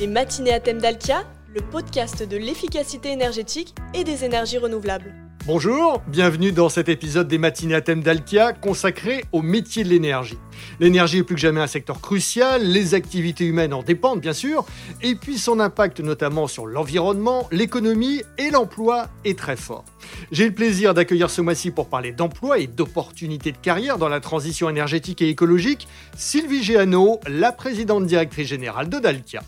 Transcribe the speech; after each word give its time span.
Les 0.00 0.06
matinées 0.06 0.54
à 0.54 0.60
thème 0.60 0.78
d'Alkia, 0.78 1.24
le 1.54 1.60
podcast 1.60 2.26
de 2.26 2.38
l'efficacité 2.38 3.10
énergétique 3.10 3.74
et 3.92 4.02
des 4.02 4.24
énergies 4.24 4.56
renouvelables. 4.56 5.12
Bonjour, 5.44 6.00
bienvenue 6.08 6.52
dans 6.52 6.70
cet 6.70 6.88
épisode 6.88 7.28
des 7.28 7.36
matinées 7.36 7.74
à 7.74 7.82
thème 7.82 8.02
d'Alkia 8.02 8.54
consacré 8.54 9.26
au 9.32 9.42
métier 9.42 9.84
de 9.84 9.90
l'énergie. 9.90 10.38
L'énergie 10.78 11.18
est 11.18 11.22
plus 11.22 11.34
que 11.34 11.40
jamais 11.42 11.60
un 11.60 11.66
secteur 11.66 12.00
crucial, 12.00 12.62
les 12.64 12.94
activités 12.94 13.44
humaines 13.44 13.74
en 13.74 13.82
dépendent 13.82 14.22
bien 14.22 14.32
sûr, 14.32 14.64
et 15.02 15.14
puis 15.16 15.36
son 15.36 15.60
impact 15.60 16.00
notamment 16.00 16.46
sur 16.46 16.66
l'environnement, 16.66 17.46
l'économie 17.52 18.22
et 18.38 18.48
l'emploi 18.48 19.08
est 19.26 19.38
très 19.38 19.56
fort. 19.56 19.84
J'ai 20.32 20.46
le 20.48 20.54
plaisir 20.54 20.94
d'accueillir 20.94 21.28
ce 21.28 21.42
mois-ci 21.42 21.72
pour 21.72 21.90
parler 21.90 22.12
d'emploi 22.12 22.58
et 22.58 22.68
d'opportunités 22.68 23.52
de 23.52 23.58
carrière 23.58 23.98
dans 23.98 24.08
la 24.08 24.20
transition 24.20 24.70
énergétique 24.70 25.20
et 25.20 25.28
écologique, 25.28 25.88
Sylvie 26.16 26.62
Géano, 26.62 27.20
la 27.28 27.52
présidente 27.52 28.06
directrice 28.06 28.48
générale 28.48 28.88
de 28.88 28.98
Dalkia. 28.98 29.42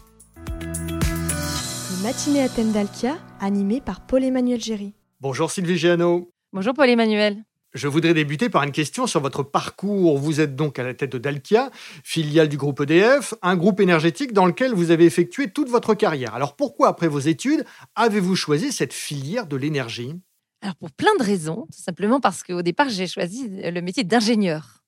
Les 2.03 2.09
matinées 2.09 2.43
à 2.43 2.49
thème 2.49 2.73
d'Alkia, 2.73 3.17
animées 3.39 3.81
par 3.81 4.05
Paul-Emmanuel 4.05 4.61
Géry. 4.61 4.93
Bonjour 5.21 5.53
Sylvie 5.53 5.77
Géano. 5.77 6.33
Bonjour 6.53 6.75
Paul-Emmanuel. 6.75 7.45
Je 7.75 7.87
voudrais 7.87 8.13
débuter 8.13 8.49
par 8.49 8.65
une 8.65 8.73
question 8.73 9.07
sur 9.07 9.21
votre 9.21 9.45
parcours. 9.45 10.19
Vous 10.19 10.41
êtes 10.41 10.57
donc 10.57 10.81
à 10.81 10.83
la 10.83 10.95
tête 10.95 11.13
de 11.13 11.19
Dalkia, 11.19 11.71
filiale 12.03 12.49
du 12.49 12.57
groupe 12.57 12.81
EDF, 12.81 13.35
un 13.41 13.55
groupe 13.55 13.79
énergétique 13.79 14.33
dans 14.33 14.47
lequel 14.47 14.73
vous 14.75 14.91
avez 14.91 15.05
effectué 15.05 15.53
toute 15.53 15.69
votre 15.69 15.95
carrière. 15.95 16.35
Alors 16.35 16.57
pourquoi, 16.57 16.89
après 16.89 17.07
vos 17.07 17.21
études, 17.21 17.65
avez-vous 17.95 18.35
choisi 18.35 18.73
cette 18.73 18.93
filière 18.93 19.47
de 19.47 19.57
l'énergie? 19.57 20.17
Alors 20.61 20.75
pour 20.75 20.91
plein 20.91 21.15
de 21.21 21.23
raisons, 21.23 21.69
tout 21.73 21.83
simplement 21.83 22.19
parce 22.19 22.43
qu'au 22.43 22.63
départ 22.63 22.89
j'ai 22.89 23.07
choisi 23.07 23.49
le 23.49 23.81
métier 23.81 24.03
d'ingénieur 24.03 24.82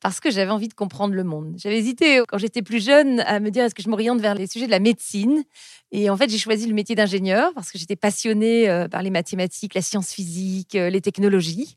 parce 0.00 0.20
que 0.20 0.30
j'avais 0.30 0.50
envie 0.50 0.68
de 0.68 0.74
comprendre 0.74 1.14
le 1.14 1.24
monde. 1.24 1.54
J'avais 1.56 1.78
hésité 1.78 2.22
quand 2.28 2.38
j'étais 2.38 2.62
plus 2.62 2.84
jeune 2.84 3.20
à 3.20 3.40
me 3.40 3.50
dire 3.50 3.64
est-ce 3.64 3.74
que 3.74 3.82
je 3.82 3.88
m'oriente 3.88 4.20
vers 4.20 4.34
les 4.34 4.46
sujets 4.46 4.66
de 4.66 4.70
la 4.70 4.80
médecine? 4.80 5.44
Et 5.92 6.10
en 6.10 6.16
fait 6.16 6.30
j'ai 6.30 6.38
choisi 6.38 6.66
le 6.66 6.74
métier 6.74 6.94
d'ingénieur 6.94 7.52
parce 7.54 7.70
que 7.70 7.78
j'étais 7.78 7.96
passionnée 7.96 8.68
euh, 8.68 8.88
par 8.88 9.02
les 9.02 9.10
mathématiques, 9.10 9.74
la 9.74 9.82
science 9.82 10.12
physique, 10.12 10.74
euh, 10.74 10.90
les 10.90 11.00
technologies. 11.00 11.76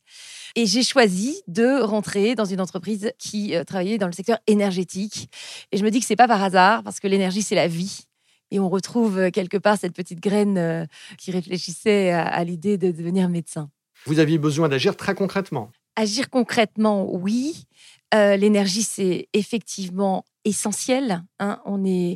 Et 0.55 0.65
j'ai 0.65 0.83
choisi 0.83 1.41
de 1.47 1.81
rentrer 1.81 2.35
dans 2.35 2.45
une 2.45 2.61
entreprise 2.61 3.11
qui 3.19 3.55
euh, 3.55 3.63
travaillait 3.63 3.97
dans 3.97 4.07
le 4.07 4.13
secteur 4.13 4.39
énergétique. 4.47 5.29
Et 5.71 5.77
je 5.77 5.83
me 5.83 5.91
dis 5.91 5.99
que 5.99 6.05
c'est 6.05 6.15
pas 6.15 6.27
par 6.27 6.41
hasard, 6.41 6.83
parce 6.83 6.99
que 6.99 7.07
l'énergie, 7.07 7.43
c'est 7.43 7.55
la 7.55 7.67
vie. 7.67 8.05
Et 8.49 8.59
on 8.59 8.69
retrouve 8.69 9.29
quelque 9.31 9.57
part 9.57 9.77
cette 9.77 9.93
petite 9.93 10.21
graine 10.21 10.87
qui 11.17 11.31
réfléchissait 11.31 12.11
à 12.11 12.41
l'idée 12.45 12.77
de 12.77 12.91
devenir 12.91 13.27
médecin. 13.27 13.69
Vous 14.05 14.19
aviez 14.19 14.37
besoin 14.37 14.69
d'agir 14.69 14.95
très 14.95 15.15
concrètement. 15.15 15.69
Agir 15.97 16.29
concrètement, 16.29 17.07
oui. 17.11 17.65
Euh, 18.13 18.37
l'énergie, 18.37 18.83
c'est 18.83 19.27
effectivement 19.33 20.25
essentiel. 20.45 21.23
Hein. 21.39 21.61
On 21.65 21.83
est 21.85 22.15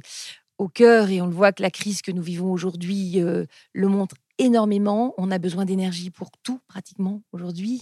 au 0.58 0.70
cœur 0.70 1.10
et 1.10 1.22
on 1.22 1.26
le 1.26 1.34
voit 1.34 1.52
que 1.52 1.62
la 1.62 1.72
crise 1.72 2.02
que 2.02 2.12
nous 2.12 2.22
vivons 2.22 2.52
aujourd'hui 2.52 3.20
euh, 3.20 3.46
le 3.74 3.88
montre 3.88 4.16
énormément. 4.38 5.14
On 5.18 5.32
a 5.32 5.38
besoin 5.38 5.66
d'énergie 5.66 6.12
pour 6.12 6.32
tout, 6.44 6.60
pratiquement, 6.68 7.24
aujourd'hui. 7.32 7.82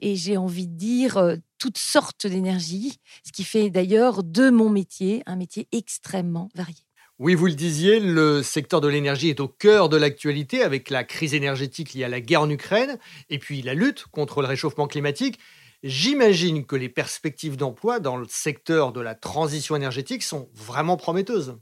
Et 0.00 0.16
j'ai 0.16 0.36
envie 0.36 0.66
de 0.66 0.76
dire 0.76 1.16
euh, 1.16 1.36
toutes 1.58 1.78
sortes 1.78 2.26
d'énergie, 2.26 2.98
ce 3.24 3.32
qui 3.32 3.44
fait 3.44 3.70
d'ailleurs 3.70 4.24
de 4.24 4.50
mon 4.50 4.68
métier 4.68 5.22
un 5.26 5.36
métier 5.36 5.68
extrêmement 5.70 6.48
varié. 6.54 6.76
Oui, 7.20 7.36
vous 7.36 7.46
le 7.46 7.54
disiez, 7.54 8.00
le 8.00 8.42
secteur 8.42 8.80
de 8.80 8.88
l'énergie 8.88 9.28
est 9.28 9.38
au 9.38 9.46
cœur 9.46 9.88
de 9.88 9.96
l'actualité 9.96 10.62
avec 10.62 10.90
la 10.90 11.04
crise 11.04 11.32
énergétique 11.32 11.94
liée 11.94 12.02
à 12.02 12.08
la 12.08 12.20
guerre 12.20 12.40
en 12.40 12.50
Ukraine 12.50 12.98
et 13.30 13.38
puis 13.38 13.62
la 13.62 13.74
lutte 13.74 14.06
contre 14.10 14.42
le 14.42 14.48
réchauffement 14.48 14.88
climatique. 14.88 15.38
J'imagine 15.84 16.64
que 16.64 16.76
les 16.76 16.88
perspectives 16.88 17.58
d'emploi 17.58 18.00
dans 18.00 18.16
le 18.16 18.24
secteur 18.26 18.90
de 18.90 19.02
la 19.02 19.14
transition 19.14 19.76
énergétique 19.76 20.22
sont 20.22 20.48
vraiment 20.54 20.96
prometteuses. 20.96 21.58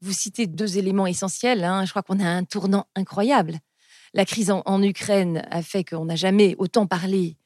Vous 0.00 0.12
citez 0.12 0.48
deux 0.48 0.78
éléments 0.78 1.06
essentiels. 1.06 1.62
Hein. 1.62 1.84
Je 1.84 1.90
crois 1.90 2.02
qu'on 2.02 2.18
a 2.18 2.28
un 2.28 2.42
tournant 2.42 2.88
incroyable. 2.96 3.60
La 4.14 4.24
crise 4.24 4.50
en, 4.50 4.82
Ukraine 4.82 5.46
a 5.48 5.62
fait 5.62 5.84
qu'on 5.84 6.06
n'a 6.06 6.16
jamais 6.16 6.56
autant 6.58 6.88
parlé 6.88 7.36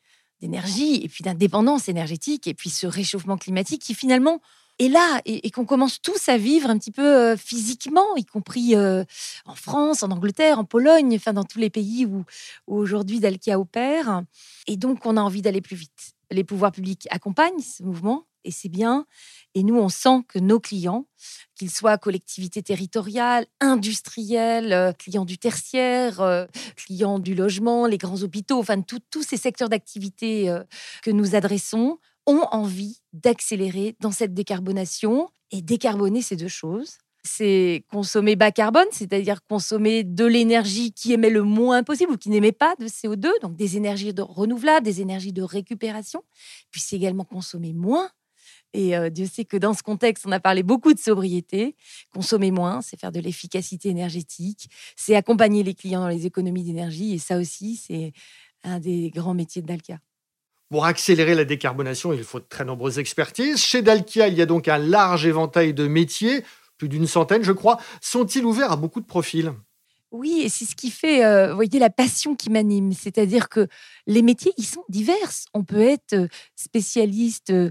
d'énergie 0.40 1.02
et 1.04 1.08
puis 1.10 1.22
d'indépendance 1.22 1.90
énergétique 1.90 2.46
et 2.46 2.54
puis 2.54 2.70
ce 2.70 2.86
réchauffement 2.86 3.36
climatique 3.36 3.82
qui 3.82 3.92
finalement 3.92 4.40
est 4.78 4.88
là 4.88 5.20
et, 5.24 5.50
qu'on 5.50 5.64
commence 5.64 6.00
tous 6.00 6.28
à 6.28 6.36
vivre 6.36 6.68
un 6.70 6.78
petit 6.78 6.90
peu 6.90 7.02
euh, 7.02 7.36
physiquement, 7.36 8.16
y 8.16 8.24
compris 8.24 8.74
euh, 8.74 9.04
en 9.44 9.54
France, 9.54 10.02
en 10.02 10.10
Angleterre, 10.10 10.58
en 10.58 10.64
Pologne, 10.64 11.14
enfin 11.16 11.32
dans 11.32 11.44
tous 11.44 11.58
les 11.58 11.70
pays 11.70 12.06
où, 12.06 12.24
où 12.66 12.76
aujourd'hui 12.76 13.20
Dalkia 13.20 13.58
opère. 13.58 14.22
Et 14.66 14.76
donc 14.76 15.06
on 15.06 15.16
a 15.16 15.20
envie 15.20 15.42
d'aller 15.42 15.60
plus 15.60 15.76
vite. 15.76 16.14
Les 16.30 16.44
pouvoirs 16.44 16.72
publics 16.72 17.06
accompagnent 17.10 17.60
ce 17.60 17.82
mouvement 17.82 18.24
et 18.44 18.50
c'est 18.50 18.68
bien. 18.68 19.06
Et 19.54 19.64
nous, 19.64 19.76
on 19.76 19.88
sent 19.88 20.22
que 20.28 20.38
nos 20.38 20.60
clients, 20.60 21.06
qu'ils 21.56 21.70
soient 21.70 21.98
collectivités 21.98 22.62
territoriales, 22.62 23.46
industrielles, 23.60 24.72
euh, 24.72 24.92
clients 24.92 25.24
du 25.24 25.38
tertiaire, 25.38 26.46
clients 26.76 27.18
du 27.18 27.34
logement, 27.34 27.86
les 27.86 27.98
grands 27.98 28.22
hôpitaux, 28.22 28.58
enfin 28.58 28.80
tous 28.82 29.22
ces 29.22 29.36
secteurs 29.36 29.68
d'activité 29.68 30.54
que 31.02 31.10
nous 31.10 31.34
adressons, 31.34 31.98
ont 32.26 32.46
envie 32.50 33.00
d'accélérer 33.12 33.96
dans 34.00 34.10
cette 34.10 34.34
décarbonation. 34.34 35.28
Et 35.50 35.62
décarboner, 35.62 36.22
c'est 36.22 36.36
deux 36.36 36.48
choses. 36.48 36.98
C'est 37.22 37.84
consommer 37.90 38.36
bas 38.36 38.52
carbone, 38.52 38.86
c'est-à-dire 38.92 39.44
consommer 39.48 40.04
de 40.04 40.24
l'énergie 40.24 40.92
qui 40.92 41.12
émet 41.12 41.30
le 41.30 41.42
moins 41.42 41.82
possible 41.82 42.12
ou 42.12 42.16
qui 42.16 42.30
n'émet 42.30 42.52
pas 42.52 42.74
de 42.78 42.86
CO2, 42.86 43.28
donc 43.42 43.56
des 43.56 43.76
énergies 43.76 44.12
renouvelables, 44.16 44.84
des 44.84 45.00
énergies 45.00 45.32
de 45.32 45.42
récupération. 45.42 46.22
Puis 46.70 46.80
c'est 46.80 46.96
également 46.96 47.24
consommer 47.24 47.72
moins. 47.72 48.10
Et 48.74 48.96
euh, 48.96 49.10
Dieu 49.10 49.26
sait 49.26 49.44
que 49.44 49.56
dans 49.56 49.74
ce 49.74 49.82
contexte, 49.82 50.26
on 50.26 50.32
a 50.32 50.38
parlé 50.38 50.62
beaucoup 50.62 50.92
de 50.92 50.98
sobriété. 50.98 51.74
Consommer 52.12 52.50
moins, 52.50 52.82
c'est 52.82 52.98
faire 52.98 53.12
de 53.12 53.20
l'efficacité 53.20 53.88
énergétique, 53.88 54.68
c'est 54.96 55.16
accompagner 55.16 55.62
les 55.62 55.74
clients 55.74 56.00
dans 56.00 56.08
les 56.08 56.26
économies 56.26 56.62
d'énergie. 56.62 57.14
Et 57.14 57.18
ça 57.18 57.38
aussi, 57.38 57.76
c'est 57.76 58.12
un 58.62 58.78
des 58.78 59.10
grands 59.10 59.34
métiers 59.34 59.62
de. 59.62 59.66
Pour 60.68 60.84
accélérer 60.84 61.34
la 61.34 61.44
décarbonation, 61.44 62.12
il 62.12 62.24
faut 62.24 62.40
de 62.40 62.46
très 62.48 62.64
nombreuses 62.64 62.98
expertises. 62.98 63.58
Chez 63.58 63.82
Dalkia, 63.82 64.28
il 64.28 64.34
y 64.34 64.42
a 64.42 64.46
donc 64.46 64.66
un 64.66 64.78
large 64.78 65.24
éventail 65.24 65.74
de 65.74 65.86
métiers, 65.86 66.44
plus 66.76 66.88
d'une 66.88 67.06
centaine, 67.06 67.44
je 67.44 67.52
crois. 67.52 67.78
Sont-ils 68.00 68.44
ouverts 68.44 68.72
à 68.72 68.76
beaucoup 68.76 69.00
de 69.00 69.06
profils? 69.06 69.52
Oui, 70.12 70.42
et 70.44 70.48
c'est 70.48 70.64
ce 70.64 70.76
qui 70.76 70.90
fait, 70.90 71.24
euh, 71.24 71.52
voyez, 71.52 71.78
la 71.80 71.90
passion 71.90 72.36
qui 72.36 72.48
m'anime. 72.48 72.92
C'est-à-dire 72.92 73.48
que 73.48 73.66
les 74.06 74.22
métiers, 74.22 74.52
ils 74.56 74.64
sont 74.64 74.84
divers. 74.88 75.30
On 75.52 75.64
peut 75.64 75.80
être 75.80 76.14
euh, 76.14 76.28
spécialiste 76.54 77.50
euh, 77.50 77.70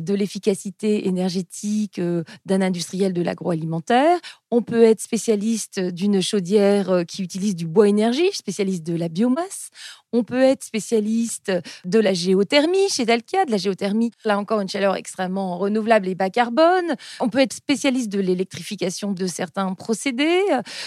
de 0.00 0.14
l'efficacité 0.14 1.08
énergétique 1.08 2.00
d'un 2.46 2.62
industriel 2.62 3.12
de 3.12 3.20
l'agroalimentaire. 3.20 4.18
On 4.50 4.62
peut 4.62 4.84
être 4.84 5.00
spécialiste 5.00 5.80
d'une 5.80 6.22
chaudière 6.22 7.04
qui 7.06 7.22
utilise 7.22 7.56
du 7.56 7.66
bois 7.66 7.88
énergie, 7.88 8.30
spécialiste 8.32 8.84
de 8.84 8.96
la 8.96 9.08
biomasse. 9.08 9.70
On 10.12 10.24
peut 10.24 10.42
être 10.42 10.64
spécialiste 10.64 11.52
de 11.84 11.98
la 11.98 12.12
géothermie 12.12 12.88
chez 12.88 13.04
Dalkia, 13.04 13.44
de 13.44 13.50
la 13.50 13.56
géothermie, 13.56 14.10
là 14.24 14.38
encore 14.38 14.60
une 14.60 14.68
chaleur 14.68 14.96
extrêmement 14.96 15.58
renouvelable 15.58 16.08
et 16.08 16.14
bas 16.14 16.30
carbone. 16.30 16.96
On 17.20 17.28
peut 17.28 17.38
être 17.38 17.52
spécialiste 17.52 18.10
de 18.10 18.20
l'électrification 18.20 19.12
de 19.12 19.26
certains 19.26 19.72
procédés. 19.74 20.42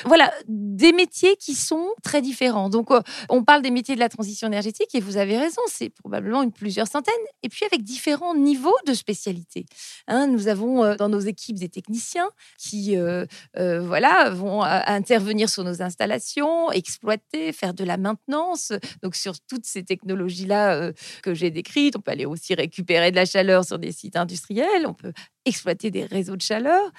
Voilà, 0.06 0.32
des 0.48 0.94
métiers 0.94 1.36
qui 1.38 1.56
sont 1.56 1.88
très 2.04 2.22
différents. 2.22 2.70
Donc, 2.70 2.92
euh, 2.92 3.02
on 3.30 3.44
parle 3.44 3.62
des 3.62 3.72
métiers 3.72 3.96
de 3.96 4.00
la 4.00 4.10
transition 4.10 4.48
énergétique 4.48 4.94
et 4.94 5.00
vous 5.00 5.18
avez 5.18 5.38
raison, 5.38 5.62
c'est 5.68 5.90
probablement 5.90 6.44
une 6.44 6.52
plusieurs 6.52 6.88
centaines. 6.88 7.14
Et 7.44 7.50
puis 7.50 7.66
avec 7.66 7.84
différents 7.84 8.36
niveaux 8.36 8.76
de 8.88 8.94
spécialité. 8.94 9.66
Hein, 10.08 10.28
nous 10.28 10.48
avons 10.48 10.84
euh, 10.84 10.96
dans 10.96 11.10
nos 11.10 11.20
équipes 11.20 11.58
des 11.58 11.70
techniciens 11.70 12.30
qui, 12.58 12.98
euh, 12.98 13.26
voilà, 13.56 14.30
vont 14.30 14.64
intervenir 14.64 15.50
sur 15.50 15.64
nos 15.64 15.82
installations, 15.82 16.72
exploiter, 16.72 17.52
faire 17.52 17.74
de 17.74 17.84
la 17.84 17.98
maintenance. 17.98 18.72
Donc 19.02 19.15
sur 19.16 19.40
toutes 19.42 19.66
ces 19.66 19.84
technologies-là 19.84 20.76
euh, 20.76 20.94
que 21.24 21.34
j'ai 21.34 21.52
décrites. 21.52 21.96
On 21.96 22.02
peut 22.02 22.12
aller 22.12 22.26
aussi 22.26 22.54
récupérer 22.54 23.12
de 23.12 23.16
la 23.16 23.26
chaleur 23.26 23.66
sur 23.66 23.80
des 23.80 23.92
sites 23.92 24.16
industriels. 24.16 24.86
On 24.86 24.94
peut 24.94 25.14
exploiter 25.46 25.92
des 25.92 26.06
réseaux 26.06 26.36
de 26.36 26.42
chaleur. 26.42 26.92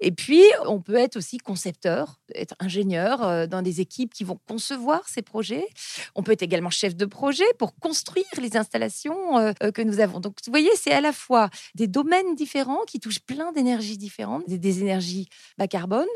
Et 0.00 0.10
puis, 0.10 0.42
on 0.66 0.80
peut 0.80 0.96
être 0.96 1.16
aussi 1.16 1.38
concepteur, 1.38 2.20
être 2.34 2.54
ingénieur 2.58 3.22
euh, 3.22 3.46
dans 3.46 3.62
des 3.62 3.80
équipes 3.80 4.12
qui 4.12 4.24
vont 4.24 4.40
concevoir 4.48 5.08
ces 5.08 5.22
projets. 5.22 5.66
On 6.14 6.22
peut 6.22 6.32
être 6.32 6.42
également 6.42 6.70
chef 6.70 6.96
de 6.96 7.06
projet 7.06 7.44
pour 7.58 7.74
construire 7.76 8.24
les 8.40 8.56
installations 8.56 9.38
euh, 9.38 9.52
que 9.74 9.82
nous 9.82 10.00
avons. 10.00 10.20
Donc, 10.20 10.36
vous 10.44 10.50
voyez, 10.50 10.70
c'est 10.76 10.92
à 10.92 11.00
la 11.00 11.12
fois 11.12 11.48
des 11.74 11.86
domaines 11.86 12.34
différents 12.34 12.82
qui 12.86 13.00
touchent 13.00 13.20
plein 13.20 13.52
d'énergies 13.52 13.98
différentes, 13.98 14.48
des 14.48 14.80
énergies 14.80 15.28
bas 15.58 15.68
carbone, 15.68 16.08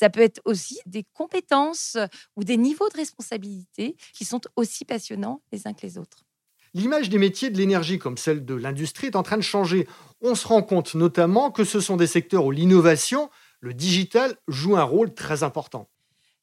ça 0.00 0.08
peut 0.08 0.22
être 0.22 0.40
aussi 0.46 0.80
des 0.86 1.04
compétences 1.12 1.98
ou 2.34 2.42
des 2.42 2.56
niveaux 2.56 2.88
de 2.88 2.96
responsabilité 2.96 3.96
qui 4.14 4.24
sont 4.24 4.40
aussi 4.56 4.86
passionnants 4.86 5.42
les 5.52 5.66
uns 5.66 5.74
que 5.74 5.82
les 5.82 5.98
autres. 5.98 6.24
L'image 6.72 7.10
des 7.10 7.18
métiers 7.18 7.50
de 7.50 7.58
l'énergie 7.58 7.98
comme 7.98 8.16
celle 8.16 8.46
de 8.46 8.54
l'industrie 8.54 9.08
est 9.08 9.16
en 9.16 9.22
train 9.22 9.36
de 9.36 9.42
changer. 9.42 9.86
On 10.22 10.34
se 10.34 10.48
rend 10.48 10.62
compte 10.62 10.94
notamment 10.94 11.50
que 11.50 11.64
ce 11.64 11.80
sont 11.80 11.98
des 11.98 12.06
secteurs 12.06 12.46
où 12.46 12.50
l'innovation, 12.50 13.28
le 13.60 13.74
digital, 13.74 14.38
joue 14.48 14.74
un 14.76 14.84
rôle 14.84 15.12
très 15.12 15.42
important. 15.42 15.90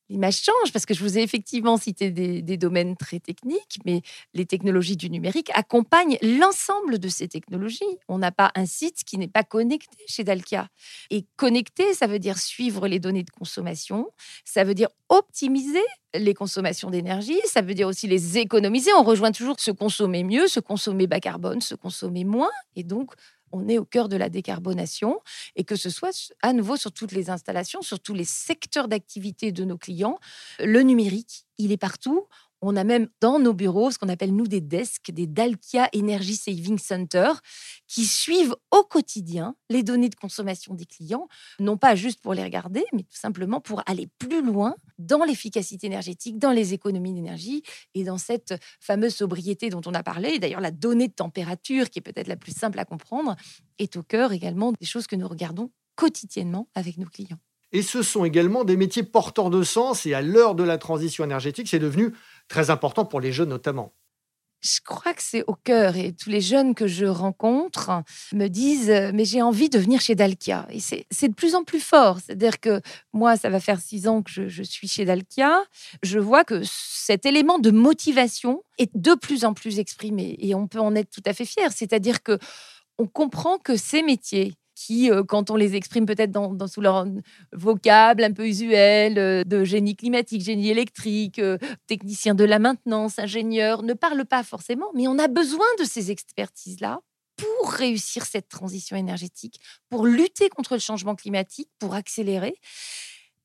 L'image 0.10 0.42
change 0.42 0.72
parce 0.72 0.86
que 0.86 0.94
je 0.94 1.04
vous 1.04 1.18
ai 1.18 1.22
effectivement 1.22 1.78
cité 1.78 2.12
des, 2.12 2.58
domaines 2.58 2.96
très 2.98 3.20
techniques, 3.20 3.80
mais 3.86 4.02
les 4.34 4.46
technologies 4.46 4.98
du 4.98 5.10
numérique 5.10 5.52
accompagnent 5.54 6.18
l'ensemble 6.22 6.98
de 6.98 7.08
ces 7.08 7.28
technologies. 7.28 7.84
On 8.08 8.18
n'a 8.18 8.32
pas 8.32 8.52
un 8.56 8.66
site 8.66 9.04
qui 9.04 9.18
n'est 9.18 9.28
pas 9.28 9.44
connecté 9.44 9.98
chez 10.08 10.24
Dalkia. 10.24 10.70
Et 11.12 11.26
connecté, 11.36 11.94
ça 11.94 12.08
veut 12.08 12.20
dire 12.20 12.38
suivre 12.38 12.88
les 12.88 13.00
données 13.00 13.24
de 13.24 13.30
consommation, 13.30 14.10
ça 14.44 14.64
veut 14.64 14.74
dire 14.74 14.90
optimiser 15.10 15.84
les 16.16 16.34
consommations 16.34 16.90
d'énergie, 16.90 17.40
ça 17.46 17.62
veut 17.62 17.74
dire 17.74 17.88
aussi 17.88 18.08
les 18.08 18.38
économiser. 18.38 18.92
On 18.94 19.04
rejoint 19.04 19.32
toujours 19.32 19.60
se 19.60 19.72
consommer 19.72 20.24
mieux, 20.24 20.48
se 20.48 20.60
consommer 20.60 21.06
bas 21.06 21.20
carbone, 21.20 21.62
se 21.62 21.76
consommer 21.76 22.24
moins, 22.24 22.50
et 22.76 22.84
donc 22.84 23.14
on 23.52 23.68
est 23.68 23.78
au 23.78 23.86
cœur 23.86 24.10
de 24.10 24.18
la 24.18 24.30
décarbonation 24.30 25.20
et 25.56 25.64
que 25.64 25.76
ce 25.76 25.90
soit 25.90 26.34
à 26.42 26.54
nouveau 26.54 26.76
sur 26.78 26.92
toutes 26.92 27.12
les 27.12 27.30
installations, 27.30 27.82
sur 27.82 28.00
tous 28.00 28.14
les 28.14 28.26
secteurs 28.26 28.88
d'activité 28.88 29.52
de 29.52 29.64
nos 29.64 29.78
clients. 29.78 30.20
Le 30.60 30.82
numérique, 30.82 31.46
il 31.58 31.72
est 31.72 31.78
partout. 31.78 32.28
On 32.62 32.76
a 32.76 32.84
même 32.84 33.08
dans 33.22 33.40
nos 33.40 33.54
bureaux 33.54 33.92
ce 33.92 34.00
qu'on 34.00 34.10
appelle 34.10 34.36
nous 34.36 34.48
des 34.48 34.62
desks, 34.62 35.12
des 35.12 35.28
Dalkia 35.28 35.90
Energy 35.96 36.36
Saving 36.36 36.80
Center, 36.80 37.34
qui 37.88 38.06
suivent 38.06 38.56
au 38.72 38.84
quotidien 38.84 39.56
les 39.70 39.84
données 39.84 40.10
de 40.10 40.16
consommation 40.16 40.74
des 40.74 40.86
clients, 40.86 41.28
non 41.60 41.78
pas 41.78 41.96
juste 41.96 42.20
pour 42.22 42.34
les 42.34 42.44
regarder, 42.44 42.84
mais 42.94 43.04
tout 43.04 43.18
simplement 43.18 43.62
pour 43.62 43.84
aller 43.86 44.08
plus 44.18 44.44
loin 44.44 44.76
dans 44.98 45.24
l'efficacité 45.24 45.86
énergétique, 45.86 46.40
dans 46.40 46.52
les 46.52 46.74
économies 46.74 47.14
d'énergie 47.14 47.62
et 47.94 48.04
dans 48.04 48.18
cette 48.18 48.56
fameuse 48.80 49.16
sobriété 49.16 49.70
dont 49.70 49.82
on 49.86 49.94
a 49.94 50.02
parlé. 50.02 50.40
D'ailleurs, 50.40 50.62
la 50.62 50.72
donnée 50.72 51.08
de 51.08 51.14
température, 51.14 51.90
qui 51.92 52.00
est 52.00 52.02
peut-être 52.02 52.28
la 52.28 52.38
plus 52.38 52.58
simple 52.58 52.80
à 52.80 52.86
comprendre, 52.86 53.36
est 53.78 53.96
au 53.98 54.04
cœur 54.04 54.32
également 54.32 54.72
des 54.72 54.86
choses 54.88 55.06
que 55.06 55.16
nous 55.16 55.28
regardons 55.28 55.72
quotidiennement 55.96 56.70
avec 56.74 56.98
nos 56.98 57.08
clients. 57.08 57.40
Et 57.74 57.82
ce 57.82 58.02
sont 58.02 58.24
également 58.24 58.64
des 58.64 58.78
métiers 58.78 59.04
porteurs 59.04 59.50
de 59.50 59.62
sens 59.62 60.06
et 60.06 60.14
à 60.14 60.22
l'heure 60.22 60.56
de 60.56 60.64
la 60.64 60.78
transition 60.78 61.26
énergétique, 61.26 61.68
c'est 61.68 61.80
devenu 61.80 62.14
très 62.48 62.70
important 62.70 63.06
pour 63.06 63.22
les 63.22 63.32
jeunes 63.32 63.50
notamment. 63.50 63.94
Je 64.62 64.80
crois 64.84 65.14
que 65.14 65.22
c'est 65.22 65.44
au 65.46 65.54
cœur 65.54 65.98
et 65.98 66.14
tous 66.14 66.32
les 66.32 66.42
jeunes 66.42 66.74
que 66.74 66.88
je 66.88 67.06
rencontre 67.06 67.92
me 68.34 68.48
disent 68.48 69.12
mais 69.14 69.24
j'ai 69.24 69.44
envie 69.44 69.70
de 69.70 69.78
venir 69.78 70.02
chez 70.02 70.16
Dalkia 70.16 70.68
et 70.72 70.80
c'est 70.80 71.28
de 71.28 71.34
plus 71.34 71.54
en 71.54 71.64
plus 71.64 71.80
fort. 71.80 72.18
C'est-à-dire 72.20 72.60
que 72.60 72.82
moi, 73.14 73.38
ça 73.38 73.50
va 73.50 73.60
faire 73.60 73.80
six 73.80 74.08
ans 74.08 74.24
que 74.24 74.32
je, 74.32 74.48
je, 74.48 74.64
suis 74.64 74.88
chez 74.88 75.06
Dalkia. 75.06 75.64
Je 76.02 76.18
vois 76.18 76.44
que 76.44 76.62
cet 76.64 77.28
élément 77.28 77.60
de 77.60 77.70
motivation 77.70 78.64
est 78.80 78.90
de 78.96 79.14
plus 79.14 79.46
en 79.46 79.54
plus 79.54 79.78
exprimé 79.78 80.36
et 80.40 80.56
on 80.56 80.68
peut 80.68 80.80
en 80.80 80.96
être 80.96 81.12
tout 81.12 81.24
à 81.26 81.34
fait 81.34 81.46
fier. 81.46 81.72
C'est-à-dire 81.72 82.24
que 82.24 82.40
on 82.98 83.06
comprend 83.06 83.60
que 83.60 83.76
ces 83.76 84.02
métiers 84.02 84.56
qui, 84.78 85.10
euh, 85.10 85.24
quand 85.24 85.50
on 85.50 85.56
les 85.56 85.76
exprime 85.76 86.06
peut-être 86.06 86.30
dans, 86.30 86.68
sous 86.68 86.82
leur 86.82 87.08
vocable 87.52 88.24
un 88.24 88.32
peu 88.32 88.48
usuel, 88.48 89.18
euh, 89.18 89.44
de 89.44 89.64
génie 89.64 89.96
climatique, 89.96 90.44
génie 90.44 90.70
électrique, 90.70 91.40
euh, 91.40 91.58
technicien 91.88 92.36
de 92.36 92.44
la 92.44 92.60
maintenance, 92.60 93.18
ingénieur, 93.18 93.82
ne 93.82 93.94
parlent 93.94 94.26
pas 94.26 94.44
forcément, 94.44 94.86
mais 94.94 95.08
on 95.08 95.18
a 95.18 95.28
besoin 95.28 95.66
de 95.80 95.84
ces 95.84 96.12
expertises-là 96.12 97.00
pour 97.38 97.72
réussir 97.72 98.26
cette 98.26 98.50
transition 98.50 98.96
énergétique, 98.96 99.60
pour 99.90 100.06
lutter 100.06 100.48
contre 100.50 100.76
le 100.76 100.80
changement 100.80 101.16
climatique, 101.16 101.70
pour 101.80 101.96
accélérer. 101.96 102.56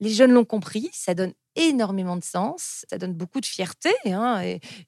Les 0.01 0.11
jeunes 0.11 0.33
l'ont 0.33 0.45
compris, 0.45 0.91
ça 0.93 1.15
donne 1.15 1.33
énormément 1.57 2.17
de 2.17 2.25
sens, 2.25 2.85
ça 2.91 2.99
donne 2.99 3.15
beaucoup 3.15 3.41
de 3.41 3.47
fierté, 3.47 3.91
hein, 4.05 4.43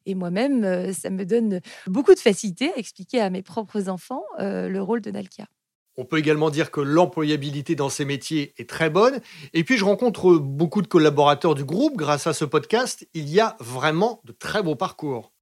et, 0.07 0.15
moi-même, 0.15 0.93
ça 0.93 1.11
me 1.11 1.25
donne 1.25 1.61
beaucoup 1.87 2.15
de 2.15 2.19
facilité 2.19 2.73
à 2.73 2.79
expliquer 2.79 3.21
à 3.21 3.31
mes 3.31 3.43
propres 3.43 3.89
enfants 3.89 4.25
le 4.39 4.79
rôle 4.81 5.03
de 5.03 5.11
Nalkia. 5.11 5.47
On 5.97 6.05
peut 6.05 6.19
également 6.19 6.51
dire 6.51 6.71
que 6.71 6.81
l'employabilité 6.81 7.75
dans 7.75 7.89
ces 7.89 8.05
métiers 8.05 8.55
est 8.59 8.69
très 8.69 8.91
bonne. 8.91 9.21
Et 9.53 9.65
puis, 9.65 9.77
je 9.77 9.85
rencontre 9.85 10.35
beaucoup 10.37 10.83
de 10.83 10.87
collaborateurs 10.87 11.55
du 11.55 11.65
groupe 11.65 11.97
grâce 11.97 12.27
à 12.27 12.33
ce 12.33 12.45
podcast. 12.45 13.07
Il 13.15 13.29
y 13.29 13.41
a 13.41 13.57
vraiment 13.61 14.21
de 14.25 14.33
très 14.33 14.63
beaux 14.63 14.77
parcours. 14.77 15.34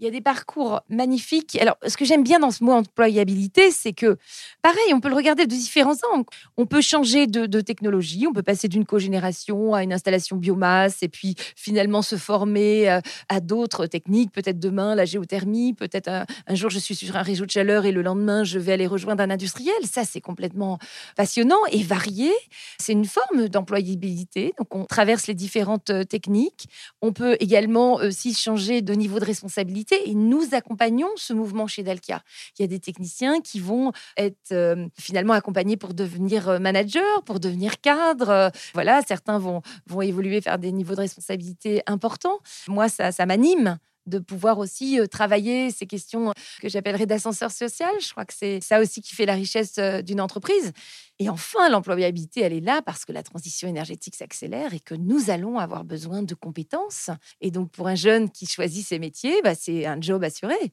Il 0.00 0.04
y 0.04 0.08
a 0.08 0.10
des 0.10 0.22
parcours 0.22 0.80
magnifiques. 0.88 1.58
Alors, 1.60 1.76
ce 1.86 1.94
que 1.98 2.06
j'aime 2.06 2.22
bien 2.22 2.38
dans 2.38 2.50
ce 2.50 2.64
mot 2.64 2.72
employabilité, 2.72 3.70
c'est 3.70 3.92
que, 3.92 4.16
pareil, 4.62 4.94
on 4.94 5.00
peut 5.00 5.10
le 5.10 5.14
regarder 5.14 5.44
de 5.44 5.50
différents 5.50 5.98
angles. 6.14 6.24
On 6.56 6.64
peut 6.64 6.80
changer 6.80 7.26
de, 7.26 7.60
technologie, 7.60 8.26
on 8.26 8.32
peut 8.32 8.42
passer 8.42 8.66
d'une 8.66 8.86
cogénération 8.86 9.74
à 9.74 9.82
une 9.82 9.92
installation 9.92 10.36
biomasse 10.36 11.02
et 11.02 11.08
puis 11.08 11.34
finalement 11.54 12.00
se 12.00 12.16
former 12.16 12.90
euh, 12.90 13.00
à, 13.28 13.40
d'autres 13.40 13.84
techniques. 13.84 14.32
Peut-être 14.32 14.58
demain, 14.58 14.94
la 14.94 15.04
géothermie, 15.04 15.74
peut-être 15.74 16.08
un, 16.08 16.54
jour, 16.54 16.70
je 16.70 16.78
suis 16.78 16.94
sur 16.94 17.14
un 17.16 17.22
réseau 17.22 17.44
de 17.44 17.50
chaleur 17.50 17.84
et 17.84 17.92
le 17.92 18.00
lendemain, 18.00 18.42
je 18.42 18.58
vais 18.58 18.72
aller 18.72 18.86
rejoindre 18.86 19.22
un 19.22 19.28
industriel. 19.28 19.74
Ça, 19.84 20.06
c'est 20.06 20.22
complètement 20.22 20.78
passionnant 21.14 21.60
et 21.72 21.82
varié. 21.82 22.32
C'est 22.78 22.92
une 22.92 23.04
forme 23.04 23.50
d'employabilité. 23.50 24.54
Donc, 24.56 24.74
on 24.74 24.86
traverse 24.86 25.26
les 25.26 25.34
différentes 25.34 25.90
euh, 25.90 26.04
techniques. 26.04 26.68
On 27.02 27.12
peut 27.12 27.36
également 27.38 27.96
aussi 27.96 28.32
changer 28.32 28.80
de 28.80 28.94
niveau 28.94 29.20
de 29.20 29.26
responsabilité 29.26 29.89
et 29.96 30.14
nous 30.14 30.54
accompagnons 30.54 31.08
ce 31.16 31.32
mouvement 31.32 31.66
chez 31.66 31.82
Dalkia. 31.82 32.22
Il 32.58 32.62
y 32.62 32.64
a 32.64 32.68
des 32.68 32.80
techniciens 32.80 33.40
qui 33.40 33.60
vont 33.60 33.92
être 34.16 34.52
euh, 34.52 34.86
finalement 34.98 35.32
accompagnés 35.32 35.76
pour 35.76 35.94
devenir 35.94 36.48
euh, 36.48 36.58
manager, 36.58 37.22
pour 37.24 37.40
devenir 37.40 37.80
cadre. 37.80 38.50
Voilà, 38.74 39.02
certains 39.06 39.38
vont, 39.38 39.62
vont 39.86 40.02
évoluer 40.02 40.40
vers 40.40 40.58
des 40.58 40.72
niveaux 40.72 40.94
de 40.94 41.00
responsabilité 41.00 41.82
importants. 41.86 42.38
Moi, 42.68 42.88
ça, 42.88 43.12
ça 43.12 43.26
m'anime 43.26 43.78
de 44.06 44.18
pouvoir 44.18 44.58
aussi 44.58 44.98
travailler 45.10 45.70
ces 45.70 45.86
questions 45.86 46.32
que 46.60 46.68
j'appellerais 46.68 47.06
d'ascenseur 47.06 47.50
social. 47.50 47.92
Je 48.00 48.10
crois 48.10 48.24
que 48.24 48.34
c'est 48.36 48.60
ça 48.60 48.80
aussi 48.80 49.02
qui 49.02 49.14
fait 49.14 49.26
la 49.26 49.34
richesse 49.34 49.78
d'une 49.78 50.20
entreprise. 50.20 50.72
Et 51.18 51.28
enfin, 51.28 51.68
l'employabilité, 51.68 52.40
elle 52.40 52.54
est 52.54 52.60
là 52.60 52.80
parce 52.82 53.04
que 53.04 53.12
la 53.12 53.22
transition 53.22 53.68
énergétique 53.68 54.16
s'accélère 54.16 54.72
et 54.72 54.80
que 54.80 54.94
nous 54.94 55.30
allons 55.30 55.58
avoir 55.58 55.84
besoin 55.84 56.22
de 56.22 56.34
compétences. 56.34 57.10
Et 57.40 57.50
donc, 57.50 57.70
pour 57.70 57.88
un 57.88 57.94
jeune 57.94 58.30
qui 58.30 58.46
choisit 58.46 58.86
ses 58.86 58.98
métiers, 58.98 59.40
bah, 59.42 59.54
c'est 59.54 59.84
un 59.86 60.00
job 60.00 60.24
assuré. 60.24 60.72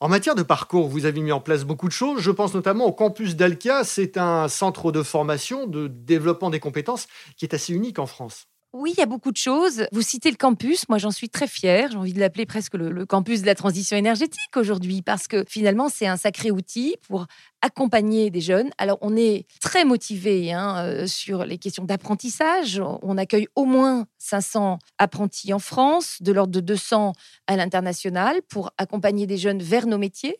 En 0.00 0.08
matière 0.08 0.34
de 0.34 0.42
parcours, 0.42 0.88
vous 0.88 1.04
avez 1.06 1.20
mis 1.20 1.32
en 1.32 1.40
place 1.40 1.64
beaucoup 1.64 1.86
de 1.86 1.92
choses. 1.92 2.20
Je 2.20 2.30
pense 2.30 2.54
notamment 2.54 2.86
au 2.86 2.92
campus 2.92 3.36
d'Alkia. 3.36 3.84
C'est 3.84 4.16
un 4.16 4.48
centre 4.48 4.90
de 4.90 5.02
formation, 5.02 5.66
de 5.66 5.86
développement 5.86 6.50
des 6.50 6.60
compétences 6.60 7.06
qui 7.36 7.44
est 7.44 7.54
assez 7.54 7.72
unique 7.72 7.98
en 7.98 8.06
France. 8.06 8.48
Oui, 8.78 8.92
il 8.94 9.00
y 9.00 9.02
a 9.02 9.06
beaucoup 9.06 9.32
de 9.32 9.38
choses. 9.38 9.86
Vous 9.90 10.02
citez 10.02 10.30
le 10.30 10.36
campus. 10.36 10.86
Moi, 10.90 10.98
j'en 10.98 11.10
suis 11.10 11.30
très 11.30 11.46
fière. 11.46 11.92
J'ai 11.92 11.96
envie 11.96 12.12
de 12.12 12.20
l'appeler 12.20 12.44
presque 12.44 12.74
le, 12.74 13.06
campus 13.06 13.40
de 13.40 13.46
la 13.46 13.54
transition 13.54 13.96
énergétique 13.96 14.54
aujourd'hui 14.54 15.00
parce 15.00 15.28
que 15.28 15.44
finalement, 15.48 15.88
c'est 15.88 16.06
un 16.06 16.18
sacré 16.18 16.50
outil 16.50 16.96
pour 17.08 17.24
accompagner 17.62 18.28
des 18.28 18.42
jeunes. 18.42 18.68
Alors, 18.76 18.98
on 19.00 19.16
est 19.16 19.46
très 19.62 19.86
motivé 19.86 20.52
hein, 20.52 20.84
euh, 20.84 21.06
sur 21.06 21.46
les 21.46 21.56
questions 21.56 21.84
d'apprentissage. 21.84 22.82
On 23.00 23.16
accueille 23.16 23.48
au 23.56 23.64
moins 23.64 24.04
500 24.18 24.78
apprentis 24.98 25.54
en 25.54 25.58
France, 25.58 26.18
de 26.20 26.32
l'ordre 26.32 26.52
de 26.52 26.60
200 26.60 27.12
à 27.46 27.56
l'international, 27.56 28.42
pour 28.46 28.72
accompagner 28.76 29.26
des 29.26 29.38
jeunes 29.38 29.62
vers 29.62 29.86
nos 29.86 29.96
métiers. 29.96 30.38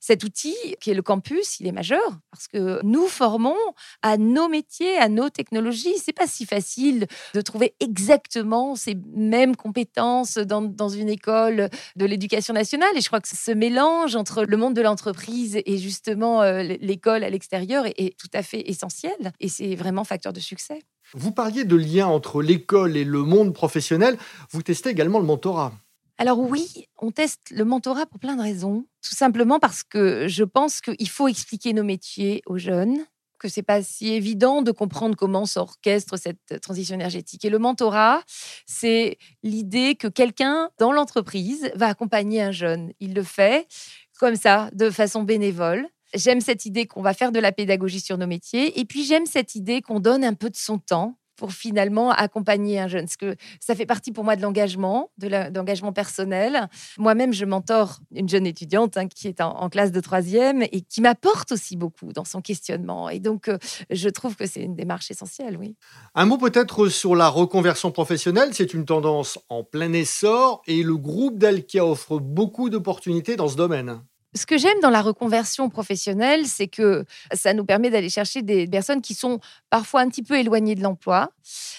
Cet 0.00 0.24
outil, 0.24 0.56
qui 0.80 0.90
est 0.90 0.94
le 0.94 1.02
campus, 1.02 1.60
il 1.60 1.66
est 1.66 1.72
majeur 1.72 2.00
parce 2.30 2.48
que 2.48 2.80
nous 2.84 3.06
formons 3.06 3.56
à 4.02 4.16
nos 4.16 4.48
métiers, 4.48 4.96
à 4.98 5.08
nos 5.08 5.30
technologies. 5.30 5.96
C'est 5.98 6.12
pas 6.12 6.26
si 6.26 6.46
facile 6.46 7.06
de 7.34 7.40
trouver 7.40 7.74
exactement 7.80 8.76
ces 8.76 8.96
mêmes 9.14 9.56
compétences 9.56 10.38
dans, 10.38 10.88
une 10.88 11.08
école 11.08 11.68
de 11.96 12.04
l'éducation 12.06 12.54
nationale. 12.54 12.96
Et 12.96 13.00
je 13.00 13.06
crois 13.06 13.20
que 13.20 13.28
ce 13.28 13.50
mélange 13.50 14.16
entre 14.16 14.44
le 14.44 14.56
monde 14.56 14.74
de 14.74 14.82
l'entreprise 14.82 15.58
et 15.64 15.78
justement 15.78 16.42
euh, 16.42 16.62
l'école 16.62 17.24
à 17.24 17.30
l'extérieur 17.30 17.86
est 17.86 18.16
tout 18.18 18.30
à 18.32 18.42
fait 18.42 18.68
essentiel. 18.70 19.32
Et 19.40 19.48
c'est 19.48 19.74
vraiment 19.74 20.04
facteur 20.04 20.32
de 20.32 20.40
succès. 20.40 20.80
Vous 21.14 21.32
parliez 21.32 21.64
de 21.64 21.76
lien 21.76 22.06
entre 22.06 22.42
l'école 22.42 22.96
et 22.96 23.04
le 23.04 23.22
monde 23.22 23.54
professionnel. 23.54 24.18
Vous 24.50 24.62
testez 24.62 24.90
également 24.90 25.18
le 25.18 25.24
mentorat. 25.24 25.72
Alors 26.18 26.38
oui, 26.38 26.86
on 26.96 27.10
teste 27.10 27.50
le 27.50 27.64
mentorat 27.64 28.06
pour 28.06 28.18
plein 28.18 28.36
de 28.36 28.42
raisons. 28.42 28.86
Tout 29.02 29.14
simplement 29.14 29.58
parce 29.58 29.82
que 29.82 30.28
je 30.28 30.44
pense 30.44 30.80
qu'il 30.80 31.08
faut 31.08 31.28
expliquer 31.28 31.74
nos 31.74 31.84
métiers 31.84 32.42
aux 32.46 32.56
jeunes, 32.56 33.04
que 33.38 33.48
c'est 33.48 33.62
pas 33.62 33.82
si 33.82 34.08
évident 34.08 34.62
de 34.62 34.72
comprendre 34.72 35.14
comment 35.14 35.44
s'orchestre 35.44 36.16
cette 36.16 36.60
transition 36.62 36.94
énergétique. 36.94 37.44
Et 37.44 37.50
le 37.50 37.58
mentorat, 37.58 38.22
c'est 38.66 39.18
l'idée 39.42 39.94
que 39.94 40.08
quelqu'un 40.08 40.70
dans 40.78 40.90
l'entreprise 40.90 41.70
va 41.74 41.88
accompagner 41.88 42.40
un 42.40 42.52
jeune. 42.52 42.92
Il 42.98 43.12
le 43.12 43.22
fait 43.22 43.68
comme 44.18 44.36
ça, 44.36 44.70
de 44.72 44.88
façon 44.88 45.22
bénévole. 45.22 45.86
J'aime 46.14 46.40
cette 46.40 46.64
idée 46.64 46.86
qu'on 46.86 47.02
va 47.02 47.12
faire 47.12 47.32
de 47.32 47.38
la 47.38 47.52
pédagogie 47.52 48.00
sur 48.00 48.16
nos 48.16 48.26
métiers. 48.26 48.80
Et 48.80 48.86
puis 48.86 49.04
j'aime 49.04 49.26
cette 49.26 49.54
idée 49.54 49.82
qu'on 49.82 50.00
donne 50.00 50.24
un 50.24 50.32
peu 50.32 50.48
de 50.48 50.56
son 50.56 50.78
temps 50.78 51.18
pour 51.36 51.52
finalement 51.52 52.10
accompagner 52.10 52.78
un 52.78 52.88
jeune. 52.88 53.04
Parce 53.04 53.16
que 53.16 53.36
ça 53.60 53.74
fait 53.74 53.86
partie 53.86 54.12
pour 54.12 54.24
moi 54.24 54.36
de 54.36 54.42
l'engagement, 54.42 55.10
de 55.18 55.28
l'engagement 55.28 55.92
personnel. 55.92 56.68
Moi-même, 56.98 57.32
je 57.32 57.44
mentor 57.44 57.98
une 58.14 58.28
jeune 58.28 58.46
étudiante 58.46 58.96
hein, 58.96 59.08
qui 59.08 59.28
est 59.28 59.40
en, 59.40 59.68
classe 59.68 59.92
de 59.92 60.00
troisième 60.00 60.62
et 60.62 60.80
qui 60.80 61.00
m'apporte 61.00 61.52
aussi 61.52 61.76
beaucoup 61.76 62.12
dans 62.12 62.24
son 62.24 62.40
questionnement. 62.40 63.08
Et 63.08 63.18
donc, 63.18 63.48
euh, 63.48 63.58
je 63.90 64.08
trouve 64.08 64.36
que 64.36 64.46
c'est 64.46 64.62
une 64.62 64.76
démarche 64.76 65.10
essentielle, 65.10 65.56
oui. 65.58 65.76
Un 66.14 66.24
mot 66.24 66.38
peut-être 66.38 66.88
sur 66.88 67.16
la 67.16 67.28
reconversion 67.28 67.90
professionnelle. 67.90 68.50
C'est 68.52 68.74
une 68.74 68.84
tendance 68.84 69.38
en 69.48 69.64
plein 69.64 69.92
essor 69.92 70.62
et 70.66 70.82
le 70.82 70.96
groupe 70.96 71.38
d'Alkia 71.38 71.84
offre 71.84 72.18
beaucoup 72.18 72.70
d'opportunités 72.70 73.36
dans 73.36 73.48
ce 73.48 73.56
domaine. 73.56 74.00
Ce 74.36 74.44
que 74.44 74.58
j'aime 74.58 74.78
dans 74.82 74.90
la 74.90 75.00
reconversion 75.00 75.70
professionnelle, 75.70 76.46
c'est 76.46 76.68
que 76.68 77.06
ça 77.32 77.54
nous 77.54 77.64
permet 77.64 77.88
d'aller 77.88 78.10
chercher 78.10 78.42
des 78.42 78.66
personnes 78.66 79.00
qui 79.00 79.14
sont 79.14 79.40
parfois 79.70 80.02
un 80.02 80.08
petit 80.08 80.22
peu 80.22 80.38
éloignées 80.38 80.74
de 80.74 80.82
l'emploi. 80.82 81.32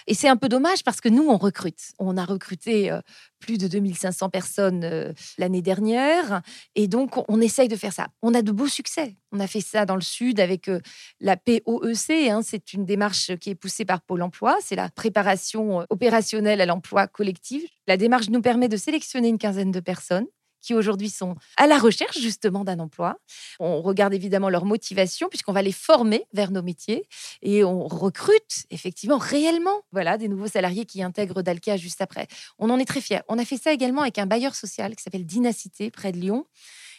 Et 0.08 0.16
c'est 0.16 0.28
un 0.28 0.38
peu 0.38 0.50
dommage 0.50 0.84
parce 0.84 1.00
que 1.00 1.10
nous, 1.10 1.28
on 1.28 1.38
recrute. 1.38 1.94
On 2.00 2.18
a 2.18 2.26
recruté 2.26 2.90
euh, 2.92 3.00
plus 3.40 3.60
de 3.60 3.68
2500 3.68 4.30
personnes 4.30 4.84
euh, 4.84 5.14
l'année 5.38 5.62
dernière. 5.62 6.42
Et 6.74 6.88
donc, 6.88 7.24
on 7.30 7.40
essaye 7.42 7.68
de 7.68 7.76
faire 7.76 7.94
ça. 7.94 8.08
On 8.24 8.34
a 8.34 8.42
de 8.42 8.52
beaux 8.52 8.68
succès. 8.68 9.16
On 9.32 9.40
a 9.40 9.46
fait 9.46 9.62
ça 9.62 9.86
dans 9.86 9.96
le 9.96 10.02
Sud 10.02 10.40
avec 10.40 10.68
euh, 10.68 10.80
la 11.20 11.38
POEC. 11.38 12.10
Hein. 12.10 12.42
c'est 12.44 12.74
une 12.74 12.86
démarche 12.86 13.36
qui 13.36 13.52
est 13.52 13.56
poussée 13.56 13.86
par 13.86 14.02
Pôle 14.02 14.24
emploi. 14.24 14.58
C'est 14.62 14.76
la 14.76 14.90
préparation 14.90 15.86
opérationnelle 15.92 16.62
à 16.62 16.66
l'emploi 16.66 17.06
collectif. 17.06 17.64
La 17.88 17.98
démarche 17.98 18.30
nous 18.30 18.42
permet 18.42 18.68
de 18.68 18.78
sélectionner 18.78 19.28
une 19.28 19.38
quinzaine 19.38 19.72
de 19.72 19.80
personnes 19.80 20.26
qui 20.62 20.74
aujourd'hui 20.74 21.10
sont 21.10 21.36
à 21.58 21.68
la 21.68 21.78
recherche 21.78 22.20
justement 22.20 22.64
d'un 22.64 22.80
emploi. 22.80 23.18
On 23.60 23.82
regarde 23.82 24.14
évidemment 24.14 24.50
leur 24.50 24.66
motivation 24.66 25.30
puisqu'on 25.30 25.54
va 25.54 25.62
les 25.62 25.72
former 25.72 26.26
vers 26.34 26.52
nos 26.52 26.62
métiers 26.62 27.08
et 27.42 27.64
on 27.64 27.88
recrute 27.88 28.66
effectivement 28.70 29.18
réellement 29.18 29.82
voilà 29.92 30.18
des 30.18 30.28
nouveaux 30.28 30.48
salariés 30.48 30.86
qui 30.86 31.02
intègrent 31.04 31.42
Dalca 31.42 31.78
juste 31.78 32.02
après. 32.02 32.28
On 32.60 32.70
en 32.70 32.80
est 32.80 32.86
très 32.86 33.02
fiers. 33.02 33.22
On 33.28 33.38
a 33.38 33.46
fait 33.46 33.58
ça 33.58 33.72
également 33.72 34.02
avec 34.02 34.18
un 34.18 34.26
bailleur 34.26 34.56
social 34.56 34.96
qui 34.96 35.04
s'appelle 35.04 35.26
Dynacité 35.26 35.92
près 35.92 36.12
de 36.12 36.18
Lyon 36.18 36.46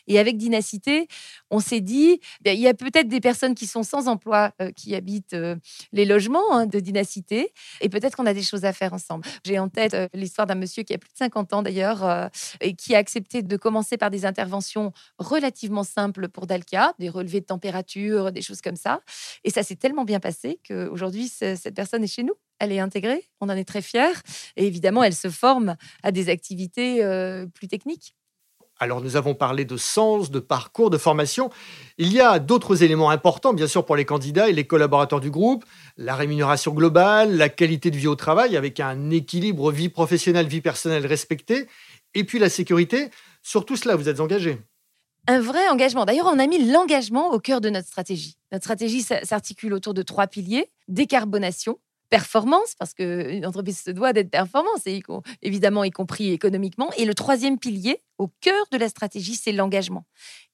et 0.08 0.18
avec 0.18 0.36
Dynacité, 0.36 1.06
on 1.50 1.60
s'est 1.60 1.80
dit, 1.80 2.20
ben, 2.40 2.56
il 2.56 2.60
y 2.60 2.66
a 2.66 2.74
peut-être 2.74 3.08
des 3.08 3.20
personnes 3.20 3.54
qui 3.54 3.66
sont 3.66 3.82
sans 3.82 4.08
emploi 4.08 4.52
euh, 4.60 4.72
qui 4.72 4.94
habitent 4.94 5.34
euh, 5.34 5.54
les 5.92 6.06
logements 6.06 6.52
hein, 6.52 6.66
de 6.66 6.80
Dynacité, 6.80 7.52
et 7.80 7.88
peut-être 7.88 8.16
qu'on 8.16 8.26
a 8.26 8.34
des 8.34 8.42
choses 8.42 8.64
à 8.64 8.72
faire 8.72 8.94
ensemble. 8.94 9.26
J'ai 9.44 9.58
en 9.58 9.68
tête 9.68 9.94
euh, 9.94 10.08
l'histoire 10.14 10.46
d'un 10.46 10.54
monsieur 10.54 10.82
qui 10.82 10.94
a 10.94 10.98
plus 10.98 11.10
de 11.10 11.16
50 11.16 11.52
ans 11.52 11.62
d'ailleurs, 11.62 12.30
et 12.60 12.74
qui 12.74 12.94
a 12.94 12.98
accepté 12.98 13.42
de 13.42 13.56
commencer 13.56 13.98
par 13.98 14.10
des 14.10 14.24
interventions 14.24 14.92
relativement 15.18 15.84
simples 15.84 16.28
pour 16.28 16.46
Dalca, 16.46 16.94
des 16.98 17.10
relevés 17.10 17.40
de 17.40 17.46
température, 17.46 18.32
des 18.32 18.40
choses 18.42 18.62
comme 18.62 18.76
ça. 18.76 19.00
Et 19.44 19.50
ça 19.50 19.62
s'est 19.62 19.76
tellement 19.76 20.04
bien 20.04 20.20
passé 20.20 20.58
qu'aujourd'hui, 20.66 21.28
cette 21.28 21.74
personne 21.74 22.02
est 22.02 22.08
chez 22.12 22.22
nous 22.22 22.34
elle 22.60 22.72
est 22.72 22.80
intégrée, 22.80 23.22
on 23.40 23.48
en 23.50 23.56
est 23.56 23.64
très 23.64 23.82
fiers. 23.82 24.18
Et 24.56 24.66
évidemment, 24.66 25.04
elle 25.04 25.14
se 25.14 25.30
forme 25.30 25.76
à 26.02 26.10
des 26.10 26.28
activités 26.28 27.04
plus 27.54 27.68
techniques. 27.68 28.16
Alors 28.80 29.00
nous 29.00 29.16
avons 29.16 29.34
parlé 29.34 29.64
de 29.64 29.76
sens, 29.76 30.30
de 30.30 30.38
parcours, 30.38 30.90
de 30.90 30.98
formation. 30.98 31.50
Il 31.98 32.12
y 32.12 32.20
a 32.20 32.38
d'autres 32.38 32.82
éléments 32.82 33.10
importants, 33.10 33.52
bien 33.52 33.66
sûr, 33.66 33.84
pour 33.84 33.96
les 33.96 34.04
candidats 34.04 34.48
et 34.48 34.52
les 34.52 34.66
collaborateurs 34.66 35.20
du 35.20 35.30
groupe. 35.30 35.64
La 35.96 36.14
rémunération 36.14 36.72
globale, 36.72 37.36
la 37.36 37.48
qualité 37.48 37.90
de 37.90 37.96
vie 37.96 38.06
au 38.06 38.14
travail, 38.14 38.56
avec 38.56 38.78
un 38.78 39.10
équilibre 39.10 39.72
vie 39.72 39.88
professionnelle, 39.88 40.46
vie 40.46 40.60
personnelle 40.60 41.06
respecté. 41.06 41.66
Et 42.14 42.24
puis 42.24 42.38
la 42.38 42.48
sécurité. 42.48 43.10
Sur 43.42 43.64
tout 43.64 43.76
cela, 43.76 43.96
vous 43.96 44.08
êtes 44.08 44.20
engagé. 44.20 44.58
Un 45.26 45.40
vrai 45.40 45.68
engagement. 45.68 46.04
D'ailleurs, 46.04 46.30
on 46.32 46.38
a 46.38 46.46
mis 46.46 46.70
l'engagement 46.70 47.32
au 47.32 47.40
cœur 47.40 47.60
de 47.60 47.70
notre 47.70 47.86
stratégie. 47.86 48.38
Notre 48.52 48.64
stratégie 48.64 49.02
s'articule 49.02 49.74
autour 49.74 49.92
de 49.92 50.02
trois 50.02 50.26
piliers. 50.26 50.70
Décarbonation, 50.86 51.78
performance, 52.08 52.74
parce 52.78 52.94
qu'une 52.94 53.44
entreprise 53.46 53.80
se 53.80 53.90
doit 53.90 54.12
d'être 54.12 54.30
performance, 54.30 54.86
et 54.86 55.02
évidemment 55.42 55.84
y 55.84 55.90
compris 55.90 56.32
économiquement. 56.32 56.90
Et 56.96 57.04
le 57.04 57.14
troisième 57.14 57.58
pilier, 57.58 58.00
au 58.18 58.28
cœur 58.40 58.64
de 58.72 58.78
la 58.78 58.88
stratégie, 58.88 59.34
c'est 59.34 59.52
l'engagement. 59.52 60.04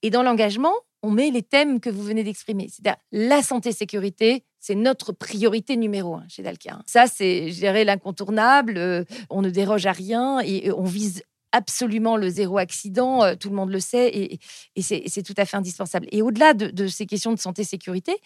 Et 0.03 0.11
dans 0.11 0.23
l'engagement, 0.23 0.75
on 1.03 1.11
met 1.11 1.31
les 1.31 1.43
thèmes 1.43 1.81
que 1.81 1.91
vous 1.91 2.03
venez 2.03 2.25
d'exprimer. 2.25 2.69
C'est-à-dire 2.71 2.97
la 3.13 3.43
santé-sécurité, 3.43 4.45
c'est 4.59 4.75
notre 4.75 5.13
priorité 5.13 5.77
numéro 5.77 6.15
un 6.15 6.27
chez 6.29 6.43
Dalkia. 6.43 6.81
Ça, 6.87 7.07
c'est, 7.07 7.51
dirais, 7.51 7.85
l'incontournable. 7.85 8.79
Euh, 8.79 9.05
on 9.29 9.43
ne 9.43 9.51
déroge 9.51 9.85
à 9.87 9.93
rien 9.93 10.41
et 10.41 10.73
on 10.73 10.85
vise 10.85 11.23
absolument 11.53 12.17
le 12.17 12.29
zéro 12.29 12.59
accident, 12.59 13.23
euh, 13.23 13.35
tout 13.37 13.49
le 13.49 13.55
monde 13.55 13.71
le 13.71 13.79
sait, 13.79 14.09
et, 14.09 14.41
c'est 14.83 15.23
tout 15.23 15.35
à 15.37 15.45
fait 15.45 15.57
indispensable. 15.57 16.09
Et 16.11 16.21
au-delà 16.21 16.53
de, 16.53 16.67
de, 16.67 16.89
ces 16.89 17.07
questions 17.07 17.33
de 17.33 17.39
santé-sécurité, 17.39 18.17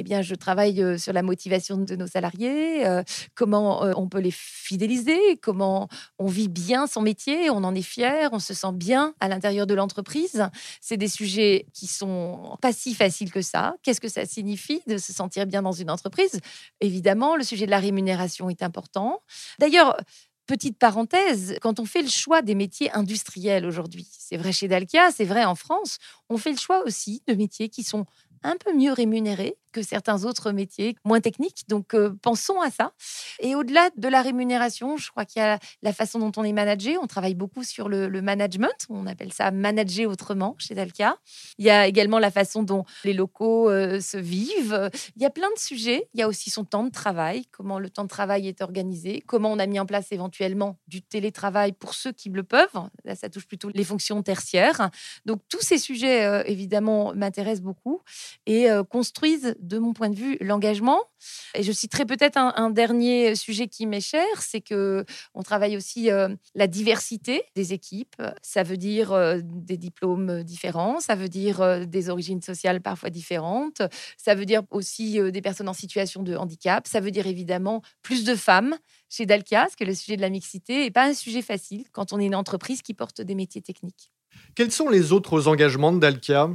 eh 0.00 0.02
bien, 0.02 0.22
je 0.22 0.34
travaille 0.34 0.98
sur 0.98 1.12
la 1.12 1.22
motivation 1.22 1.76
de 1.76 1.96
nos 1.96 2.06
salariés, 2.06 2.84
comment 3.34 3.82
on 3.82 4.08
peut 4.08 4.18
les 4.18 4.30
fidéliser, 4.30 5.36
comment 5.42 5.88
on 6.18 6.26
vit 6.26 6.48
bien 6.48 6.86
son 6.86 7.02
métier, 7.02 7.50
on 7.50 7.64
en 7.64 7.74
est 7.74 7.82
fier, 7.82 8.30
on 8.32 8.38
se 8.38 8.54
sent 8.54 8.72
bien 8.72 9.14
à 9.20 9.28
l'intérieur 9.28 9.66
de 9.66 9.74
l'entreprise. 9.74 10.48
C'est 10.80 10.96
des 10.96 11.08
sujets 11.08 11.66
qui 11.72 11.86
sont 11.86 12.56
pas 12.60 12.72
si 12.72 12.94
faciles 12.94 13.30
que 13.30 13.42
ça. 13.42 13.74
Qu'est-ce 13.82 14.00
que 14.00 14.08
ça 14.08 14.26
signifie 14.26 14.80
de 14.86 14.98
se 14.98 15.12
sentir 15.12 15.46
bien 15.46 15.62
dans 15.62 15.72
une 15.72 15.90
entreprise? 15.90 16.40
Évidemment, 16.80 17.36
le 17.36 17.44
sujet 17.44 17.66
de 17.66 17.70
la 17.70 17.78
rémunération 17.78 18.48
est 18.50 18.62
important. 18.62 19.22
D'ailleurs, 19.58 19.96
petite 20.46 20.78
parenthèse, 20.78 21.56
quand 21.60 21.78
on 21.78 21.84
fait 21.84 22.02
le 22.02 22.08
choix 22.08 22.42
des 22.42 22.56
métiers 22.56 22.90
industriels 22.90 23.64
aujourd'hui, 23.64 24.08
c'est 24.10 24.36
vrai 24.36 24.50
chez 24.50 24.66
Dalkia, 24.66 25.12
c'est 25.12 25.24
vrai 25.24 25.44
en 25.44 25.54
France, 25.54 25.98
on 26.28 26.38
fait 26.38 26.50
le 26.50 26.58
choix 26.58 26.82
aussi 26.84 27.22
de 27.28 27.34
métiers 27.34 27.68
qui 27.68 27.84
sont 27.84 28.04
un 28.42 28.56
peu 28.56 28.74
mieux 28.74 28.92
rémunérés 28.92 29.56
que 29.72 29.82
certains 29.82 30.24
autres 30.24 30.52
métiers 30.52 30.96
moins 31.04 31.20
techniques. 31.20 31.64
Donc, 31.68 31.94
euh, 31.94 32.12
pensons 32.22 32.60
à 32.60 32.70
ça. 32.70 32.92
Et 33.40 33.54
au-delà 33.54 33.90
de 33.96 34.08
la 34.08 34.22
rémunération, 34.22 34.96
je 34.96 35.10
crois 35.10 35.24
qu'il 35.24 35.40
y 35.40 35.44
a 35.44 35.58
la 35.82 35.92
façon 35.92 36.18
dont 36.18 36.32
on 36.36 36.44
est 36.44 36.52
managé. 36.52 36.98
On 36.98 37.06
travaille 37.06 37.34
beaucoup 37.34 37.62
sur 37.62 37.88
le, 37.88 38.08
management. 38.20 38.74
On 38.88 39.06
appelle 39.06 39.32
ça 39.32 39.50
manager 39.50 40.10
autrement 40.10 40.54
chez 40.58 40.74
Dalka. 40.74 41.16
Il 41.58 41.64
y 41.64 41.70
a 41.70 41.86
également 41.86 42.18
la 42.18 42.30
façon 42.30 42.62
dont 42.62 42.84
les 43.04 43.12
locaux 43.12 43.70
euh, 43.70 44.00
se 44.00 44.16
vivent. 44.18 44.90
Il 45.16 45.22
y 45.22 45.26
a 45.26 45.30
plein 45.30 45.50
de 45.54 45.58
sujets. 45.58 46.08
Il 46.14 46.20
y 46.20 46.22
a 46.22 46.28
aussi 46.28 46.50
son 46.50 46.64
temps 46.64 46.84
de 46.84 46.90
travail, 46.90 47.46
comment 47.50 47.78
le 47.78 47.88
temps 47.88 48.04
de 48.04 48.08
travail 48.08 48.48
est 48.48 48.60
organisé, 48.60 49.22
comment 49.26 49.52
on 49.52 49.58
a 49.58 49.66
mis 49.66 49.80
en 49.80 49.86
place 49.86 50.12
éventuellement 50.12 50.78
du 50.86 51.02
télétravail 51.02 51.72
pour 51.72 51.94
ceux 51.94 52.12
qui 52.12 52.28
le 52.28 52.42
peuvent. 52.42 52.68
Là, 53.04 53.14
ça 53.14 53.28
touche 53.30 53.46
plutôt 53.46 53.70
les 53.72 53.84
fonctions 53.84 54.22
tertiaires. 54.22 54.90
Donc, 55.24 55.40
tous 55.48 55.60
ces 55.60 55.78
sujets, 55.78 56.26
euh, 56.26 56.42
évidemment, 56.46 57.14
m'intéressent 57.14 57.62
beaucoup 57.62 58.02
et 58.46 58.68
construisent 58.88 59.54
de 59.58 59.78
mon 59.78 59.92
point 59.92 60.08
de 60.08 60.16
vue, 60.16 60.36
l'engagement. 60.40 61.00
Et 61.54 61.62
je 61.62 61.72
citerai 61.72 62.04
peut-être 62.06 62.36
un, 62.36 62.70
dernier 62.70 63.34
sujet 63.34 63.68
qui 63.68 63.86
m'est 63.86 64.00
cher, 64.00 64.24
c'est 64.38 64.60
que 64.60 65.04
on 65.34 65.42
travaille 65.42 65.76
aussi 65.76 66.10
euh, 66.10 66.28
la 66.54 66.66
diversité 66.66 67.42
des 67.56 67.72
équipes. 67.72 68.22
Ça 68.42 68.62
veut 68.62 68.76
dire 68.76 69.12
euh, 69.12 69.40
des 69.42 69.76
diplômes 69.76 70.42
différents, 70.42 71.00
ça 71.00 71.14
veut 71.14 71.28
dire 71.28 71.60
euh, 71.60 71.84
des 71.84 72.08
origines 72.08 72.42
sociales 72.42 72.80
parfois 72.80 73.10
différentes, 73.10 73.82
ça 74.16 74.34
veut 74.34 74.46
dire 74.46 74.62
aussi 74.70 75.20
des 75.32 75.42
personnes 75.42 75.68
en 75.68 75.74
situation 75.74 76.22
de 76.22 76.36
handicap, 76.36 76.86
ça 76.86 77.00
veut 77.00 77.10
dire 77.10 77.26
évidemment 77.26 77.82
plus 78.02 78.24
de 78.24 78.34
femmes 78.34 78.76
chez 79.08 79.26
Dalkia, 79.26 79.62
parce 79.62 79.76
que 79.76 79.84
le 79.84 79.94
sujet 79.94 80.16
de 80.16 80.22
la 80.22 80.30
mixité 80.30 80.84
n'est 80.84 80.90
pas 80.90 81.06
un 81.06 81.14
sujet 81.14 81.42
facile 81.42 81.84
quand 81.92 82.12
on 82.12 82.20
est 82.20 82.26
une 82.26 82.34
entreprise 82.34 82.82
qui 82.82 82.94
porte 82.94 83.20
des 83.20 83.34
métiers 83.34 83.62
techniques. 83.62 84.12
Quels 84.54 84.70
sont 84.70 84.88
les 84.88 85.12
autres 85.12 85.48
engagements 85.48 85.92
de 85.92 85.98
Dalkia? 85.98 86.50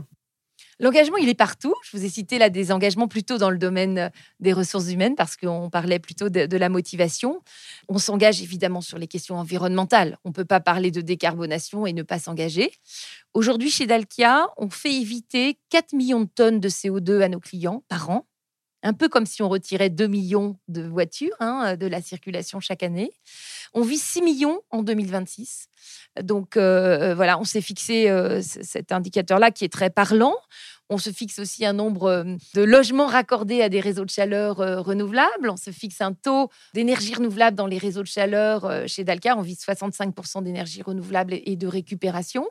L'engagement, 0.79 1.17
il 1.17 1.29
est 1.29 1.35
partout. 1.35 1.73
Je 1.83 1.95
vous 1.95 2.03
ai 2.03 2.09
cité 2.09 2.37
là 2.37 2.49
des 2.49 2.71
engagements 2.71 3.07
plutôt 3.07 3.37
dans 3.37 3.49
le 3.49 3.57
domaine 3.57 3.97
euh, 3.97 4.09
des 4.39 4.51
ressources 4.51 4.91
humaines 4.91 5.15
parce 5.15 5.37
qu'on 5.37 5.69
parlait 5.69 5.99
plutôt 5.99 6.29
de, 6.29 6.57
la 6.57 6.69
motivation. 6.69 7.41
On 7.87 7.97
s'engage 7.97 8.41
évidemment 8.41 8.81
sur 8.81 8.97
les 8.97 9.07
questions 9.07 9.37
environnementales. 9.37 10.17
On 10.25 10.29
ne 10.29 10.33
peut 10.33 10.45
pas 10.45 10.59
parler 10.59 10.91
de 10.91 11.01
décarbonation 11.01 11.85
et 11.85 11.93
ne 11.93 12.03
pas 12.03 12.19
s'engager. 12.19 12.71
Aujourd'hui, 13.33 13.69
chez 13.69 13.87
Dalkia, 13.87 14.47
on 14.57 14.69
fait 14.69 14.93
éviter 14.93 15.57
4 15.69 15.93
millions 15.93 16.21
de 16.21 16.29
tonnes 16.33 16.59
de 16.59 16.69
CO2 16.69 17.21
à 17.21 17.29
nos 17.29 17.39
clients 17.39 17.83
par 17.87 18.09
an 18.09 18.25
un 18.85 18.93
peu 18.93 19.09
comme 19.09 19.25
si 19.25 19.41
on 19.41 19.49
retirait 19.49 19.89
2 19.89 20.05
millions 20.07 20.57
de 20.67 20.83
voitures 20.83 21.35
hein, 21.39 21.75
de 21.75 21.87
la 21.87 22.01
circulation 22.01 22.59
chaque 22.59 22.83
année. 22.83 23.11
On 23.73 23.81
vit 23.81 23.97
6 23.97 24.21
millions 24.21 24.61
en 24.69 24.83
2026. 24.83 25.69
Donc 26.21 26.55
euh, 26.55 27.11
euh, 27.11 27.15
voilà, 27.15 27.39
on 27.39 27.43
s'est 27.43 27.61
fixé 27.61 28.09
euh, 28.09 28.41
cet 28.41 28.91
indicateur-là 28.91 29.49
qui 29.49 29.65
est 29.65 29.73
très 29.73 29.89
parlant. 29.89 30.35
On 30.89 30.99
se 30.99 31.09
fixe 31.09 31.39
aussi 31.39 31.65
un 31.65 31.73
nombre 31.73 32.03
euh, 32.03 32.23
de 32.53 32.61
logements 32.61 33.07
raccordés 33.07 33.63
à 33.63 33.69
des 33.69 33.79
réseaux 33.79 34.05
de 34.05 34.09
chaleur 34.11 34.59
euh, 34.59 34.81
renouvelables. 34.81 35.49
On 35.49 35.57
se 35.57 35.71
fixe 35.71 35.99
un 35.99 36.13
taux 36.13 36.49
d'énergie 36.75 37.15
renouvelable 37.15 37.57
dans 37.57 37.65
les 37.65 37.79
réseaux 37.79 38.03
de 38.03 38.07
chaleur. 38.07 38.65
Euh, 38.65 38.83
chez 38.85 39.03
Dalcar, 39.03 39.39
on 39.39 39.41
vise 39.41 39.59
65% 39.65 40.43
d'énergie 40.43 40.83
renouvelable 40.83 41.39
et 41.43 41.55
de 41.55 41.65
récupération. 41.65 42.47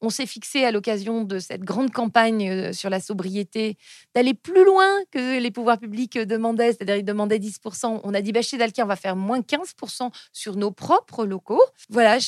On 0.00 0.08
s'est 0.08 0.24
fixé 0.24 0.64
à 0.64 0.70
l'occasion 0.70 1.24
de 1.24 1.38
cette 1.38 1.60
grande 1.60 1.90
campagne 1.90 2.72
sur 2.72 2.88
la 2.88 3.00
sobriété 3.00 3.76
d'aller 4.14 4.32
plus 4.32 4.64
loin 4.64 4.88
que 5.10 5.38
les 5.38 5.50
pouvoirs 5.50 5.78
publics 5.78 6.18
demandaient, 6.18 6.72
c'est-à-dire 6.72 6.96
ils 6.96 7.04
demandaient 7.04 7.38
10%. 7.38 8.00
On 8.02 8.14
a 8.14 8.22
dit 8.22 8.32
bah, 8.32 8.42
chez 8.42 8.56
Dalcar, 8.56 8.86
on 8.86 8.88
va 8.88 8.96
faire 8.96 9.16
moins 9.16 9.40
15% 9.40 10.10
sur 10.32 10.56
nos 10.56 10.70
propres 10.70 11.26
locaux. 11.26 11.62
Voilà, 11.90 12.18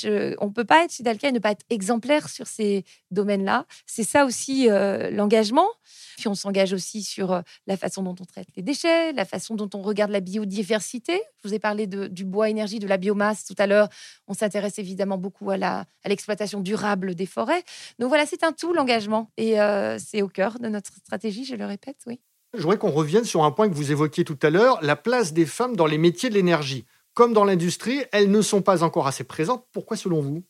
on 0.40 0.46
ne 0.46 0.52
peut 0.52 0.64
pas 0.64 0.84
être 0.84 0.92
chez 0.92 1.02
Dalcar 1.02 1.30
et 1.30 1.32
ne 1.32 1.38
pas 1.38 1.52
être 1.52 1.64
exemplaire 1.70 2.28
sur 2.28 2.46
ces 2.46 2.84
domaines-là. 3.10 3.66
C'est 3.86 4.04
ça 4.04 4.24
aussi 4.24 4.68
l'engagement 4.68 5.45
puis 6.16 6.28
on 6.28 6.34
s'engage 6.34 6.72
aussi 6.72 7.02
sur 7.02 7.32
euh, 7.32 7.40
la 7.66 7.76
façon 7.76 8.02
dont 8.02 8.14
on 8.20 8.24
traite 8.24 8.48
les 8.56 8.62
déchets, 8.62 9.12
la 9.12 9.24
façon 9.24 9.54
dont 9.54 9.68
on 9.74 9.82
regarde 9.82 10.10
la 10.10 10.20
biodiversité. 10.20 11.20
Je 11.42 11.48
vous 11.48 11.54
ai 11.54 11.58
parlé 11.58 11.86
du 11.86 12.24
bois 12.24 12.48
énergie, 12.48 12.78
de 12.78 12.88
la 12.88 12.96
biomasse 12.96 13.44
tout 13.44 13.54
à 13.58 13.66
l'heure. 13.66 13.88
On 14.26 14.34
s'intéresse 14.34 14.78
évidemment 14.78 15.18
beaucoup 15.18 15.50
à 15.50 15.84
l'exploitation 16.06 16.60
durable 16.60 17.14
des 17.14 17.26
forêts. 17.26 17.62
Donc 17.98 18.08
voilà, 18.08 18.26
c'est 18.26 18.42
un 18.44 18.52
tout 18.52 18.72
l'engagement. 18.72 19.30
Et 19.36 19.60
euh, 19.60 19.98
c'est 19.98 20.22
au 20.22 20.28
cœur 20.28 20.58
de 20.58 20.68
notre 20.68 20.94
stratégie, 20.94 21.44
je 21.44 21.54
le 21.54 21.66
répète, 21.66 21.98
oui. 22.06 22.20
Je 22.54 22.62
voudrais 22.62 22.78
qu'on 22.78 22.90
revienne 22.90 23.24
sur 23.24 23.44
un 23.44 23.50
point 23.50 23.68
que 23.68 23.74
vous 23.74 23.92
évoquiez 23.92 24.24
tout 24.24 24.38
à 24.42 24.50
l'heure, 24.50 24.78
la 24.82 24.96
place 24.96 25.32
des 25.32 25.46
femmes 25.46 25.76
dans 25.76 25.86
les 25.86 25.98
métiers 25.98 26.30
de 26.30 26.34
l'énergie. 26.34 26.86
Comme 27.12 27.32
dans 27.32 27.44
l'industrie, 27.44 28.02
elles 28.12 28.30
ne 28.30 28.42
sont 28.42 28.62
pas 28.62 28.82
encore 28.82 29.06
assez 29.06 29.24
présentes. 29.24 29.66
Pourquoi 29.72 29.96
selon 29.96 30.20
vous? 30.20 30.44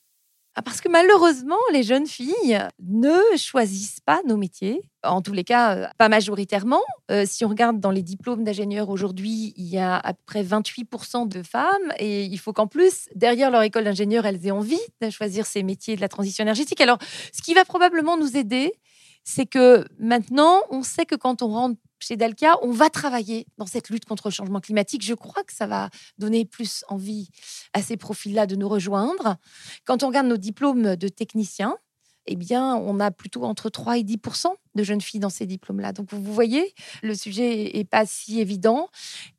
Parce 0.63 0.81
que 0.81 0.89
malheureusement, 0.89 1.59
les 1.73 1.83
jeunes 1.83 2.07
filles 2.07 2.59
ne 2.81 3.19
choisissent 3.37 4.01
pas 4.01 4.21
nos 4.27 4.37
métiers. 4.37 4.81
En 5.03 5.21
tous 5.21 5.33
les 5.33 5.45
cas, 5.45 5.77
euh, 5.77 5.87
pas 5.99 6.09
majoritairement. 6.09 6.83
Euh, 7.11 7.25
si 7.27 7.45
on 7.45 7.49
regarde 7.49 7.79
dans 7.79 7.91
les 7.91 8.03
diplômes 8.03 8.43
d'ingénieurs 8.43 8.89
aujourd'hui, 8.89 9.53
il 9.57 9.67
y 9.67 9.79
a 9.79 9.97
à 9.97 10.15
peu 10.15 10.23
près 10.25 10.43
28% 10.43 11.29
de 11.29 11.43
femmes. 11.43 11.93
Et 11.99 12.25
il 12.25 12.39
faut 12.39 12.53
qu'en 12.53 12.67
plus, 12.67 13.09
derrière 13.15 13.51
leur 13.51 13.63
école 13.63 13.85
d'ingénieur, 13.85 14.25
elles 14.27 14.47
aient 14.47 14.51
envie 14.51 14.81
de 15.01 15.11
choisir 15.11 15.47
ces 15.47 15.63
métiers 15.63 15.97
de 15.97 16.01
la 16.01 16.09
transition 16.09 16.43
énergétique. 16.43 16.81
Alors, 16.81 16.99
ce 17.33 17.43
qui 17.43 17.55
va 17.55 17.65
probablement 17.65 18.17
nous 18.17 18.37
aider, 18.37 18.73
c'est 19.25 19.47
que 19.47 19.85
maintenant, 19.99 20.63
on 20.71 20.83
sait 20.83 21.05
que 21.05 21.17
quand 21.17 21.43
on 21.43 21.49
rentre 21.49 21.81
chez 22.07 22.17
Dalkia, 22.17 22.57
on 22.63 22.71
va 22.71 22.89
travailler 22.89 23.47
dans 23.59 23.67
cette 23.67 23.91
lutte 23.91 24.05
contre 24.05 24.29
le 24.29 24.33
changement 24.33 24.61
climatique. 24.61 25.03
Je 25.03 25.15
crois 25.15 25.43
que 25.43 25.53
ça 25.53 25.67
va 25.67 25.91
donner 26.19 26.45
plus 26.45 26.85
envie 26.87 27.31
à 27.73 27.83
ces 27.83 27.97
profils-là 27.97 28.47
de 28.47 28.55
nous 28.55 28.69
rejoindre. 28.69 29.37
Quand 29.85 30.05
on 30.05 30.07
regarde 30.07 30.29
nos 30.29 30.37
diplômes 30.37 30.95
de 30.95 31.09
techniciens, 31.09 31.77
eh 32.27 32.37
bien, 32.37 32.77
on 32.77 33.01
a 33.01 33.11
plutôt 33.11 33.45
entre 33.45 33.71
3 33.71 33.99
et 33.99 34.03
10 34.03 34.19
de 34.75 34.83
jeunes 34.83 35.01
filles 35.01 35.21
dans 35.21 35.31
ces 35.31 35.47
diplômes-là. 35.47 35.93
Donc, 35.93 36.13
vous 36.13 36.33
voyez, 36.33 36.75
le 37.03 37.15
sujet 37.15 37.71
n'est 37.75 37.85
pas 37.85 38.07
si 38.07 38.41
évident. 38.41 38.89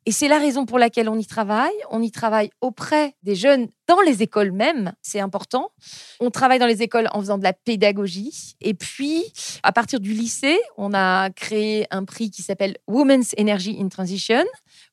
Et 0.06 0.12
c'est 0.12 0.28
la 0.28 0.38
raison 0.38 0.66
pour 0.66 0.78
laquelle 0.78 1.08
on 1.08 1.18
y 1.18 1.26
travaille. 1.26 1.74
On 1.90 2.02
y 2.02 2.10
travaille 2.10 2.50
auprès 2.60 3.14
des 3.22 3.34
jeunes 3.34 3.68
dans 3.88 4.00
les 4.02 4.22
écoles 4.22 4.52
même, 4.52 4.92
c'est 5.00 5.18
important. 5.18 5.72
On 6.20 6.30
travaille 6.30 6.58
dans 6.58 6.66
les 6.66 6.82
écoles 6.82 7.08
en 7.12 7.20
faisant 7.20 7.38
de 7.38 7.42
la 7.42 7.54
pédagogie. 7.54 8.54
Et 8.60 8.74
puis, 8.74 9.24
à 9.62 9.72
partir 9.72 9.98
du 9.98 10.12
lycée, 10.12 10.58
on 10.76 10.92
a 10.92 11.30
créé 11.30 11.86
un 11.90 12.04
prix 12.04 12.30
qui 12.30 12.42
s'appelle 12.42 12.76
Women's 12.86 13.34
Energy 13.40 13.78
in 13.80 13.88
Transition, 13.88 14.44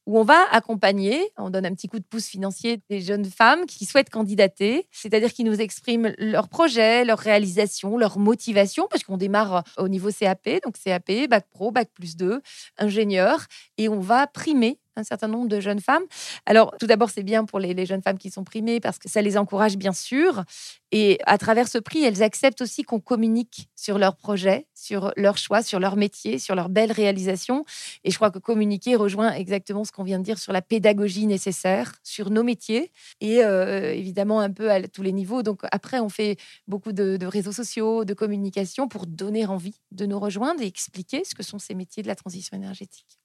où 0.06 0.20
on 0.20 0.24
va 0.24 0.46
accompagner, 0.52 1.32
on 1.38 1.50
donne 1.50 1.66
un 1.66 1.74
petit 1.74 1.88
coup 1.88 2.00
de 2.00 2.06
pouce 2.06 2.28
financier 2.28 2.82
des 2.90 3.02
jeunes 3.02 3.26
femmes 3.26 3.66
qui 3.66 3.86
souhaitent 3.86 4.10
candidater, 4.10 4.88
c'est-à-dire 4.92 5.34
qui 5.34 5.44
nous 5.44 5.60
expriment 5.60 6.14
leurs 6.18 6.48
projets, 6.48 7.06
leurs 7.06 7.20
réalisations, 7.20 7.98
leurs 7.98 8.20
motivations, 8.20 8.88
parce 8.90 9.04
qu'on 9.04 9.18
démarre 9.18 9.64
au 9.78 9.88
niveau 9.88 10.10
CAP, 10.12 10.50
donc 10.64 10.78
CAP, 10.84 11.28
Bac 11.30 11.48
Pro, 11.50 11.72
Bac 11.72 11.90
plus 11.94 12.16
2, 12.16 12.42
ingénieur, 12.78 13.46
et 13.78 13.90
on 13.90 14.00
va 14.00 14.28
primer 14.28 14.80
un 14.98 15.04
certain 15.04 15.28
nombre 15.28 15.48
de 15.48 15.60
jeunes 15.60 15.80
femmes. 15.80 16.04
Alors, 16.46 16.74
tout 16.80 16.88
d'abord, 16.88 17.10
c'est 17.10 17.24
bien 17.24 17.46
pour 17.46 17.60
les, 17.60 17.86
jeunes 17.86 18.02
femmes 18.02 18.18
qui 18.18 18.32
sont 18.32 18.44
primées 18.44 18.80
parce 18.80 18.98
que 18.98 19.10
ça 19.10 19.22
les 19.22 19.38
encourage, 19.38 19.78
bien 19.78 19.94
sûr. 19.94 20.44
Et 20.92 21.20
à 21.25 21.38
travers 21.38 21.68
ce 21.68 21.78
prix, 21.78 22.04
elles 22.04 22.24
acceptent 22.24 22.62
aussi 22.62 22.84
qu'on 22.84 23.00
communique 23.00 23.70
sur 23.75 23.98
leurs 23.98 24.16
projets, 24.16 24.68
sur 24.74 25.12
leurs 25.18 25.38
choix, 25.38 25.62
sur 25.62 25.80
leur 25.80 25.98
métier, 25.98 26.40
sur 26.40 26.56
leurs 26.56 26.70
belles 26.70 26.92
réalisations. 26.92 27.66
Et 28.04 28.12
je 28.12 28.16
crois 28.16 28.32
que 28.32 28.40
communiquer 28.40 28.96
rejoint 28.96 29.34
exactement 29.34 29.84
ce 29.84 29.92
qu'on 29.92 30.04
vient 30.04 30.20
de 30.20 30.24
dire 30.24 30.40
sur 30.40 30.54
la 30.54 30.62
pédagogie 30.62 31.25
nécessaire, 31.25 31.94
sur 32.04 32.30
nos 32.30 32.44
métiers 32.44 32.92
et 33.20 33.44
euh, 33.44 33.94
évidemment 33.94 34.40
un 34.40 34.52
peu 34.52 34.72
à 34.72 34.88
tous 34.88 35.02
les 35.02 35.12
niveaux. 35.12 35.44
Donc, 35.44 35.62
après, 35.72 36.00
on 36.00 36.10
fait 36.10 36.38
beaucoup 36.68 36.94
de, 36.94 37.18
de 37.18 37.25
réseaux 37.25 37.52
sociaux, 37.52 38.06
de 38.06 38.14
communication 38.14 38.88
pour 38.88 39.06
donner 39.06 39.46
envie 39.46 39.82
de 39.92 40.06
nous 40.06 40.20
rejoindre 40.20 40.62
et 40.62 40.68
expliquer 40.68 41.24
ce 41.24 41.36
que 41.36 41.44
sont 41.44 41.60
ces 41.60 41.75
métiers 41.75 42.04
de 42.04 42.08
la 42.08 42.16
transition 42.16 42.56
énergétique 42.56 43.20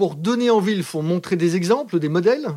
pour 0.00 0.16
donner 0.16 0.48
envie, 0.48 0.72
il 0.72 0.82
faut 0.82 1.02
montrer 1.02 1.36
des 1.36 1.56
exemples, 1.56 1.98
des 1.98 2.08
modèles? 2.08 2.48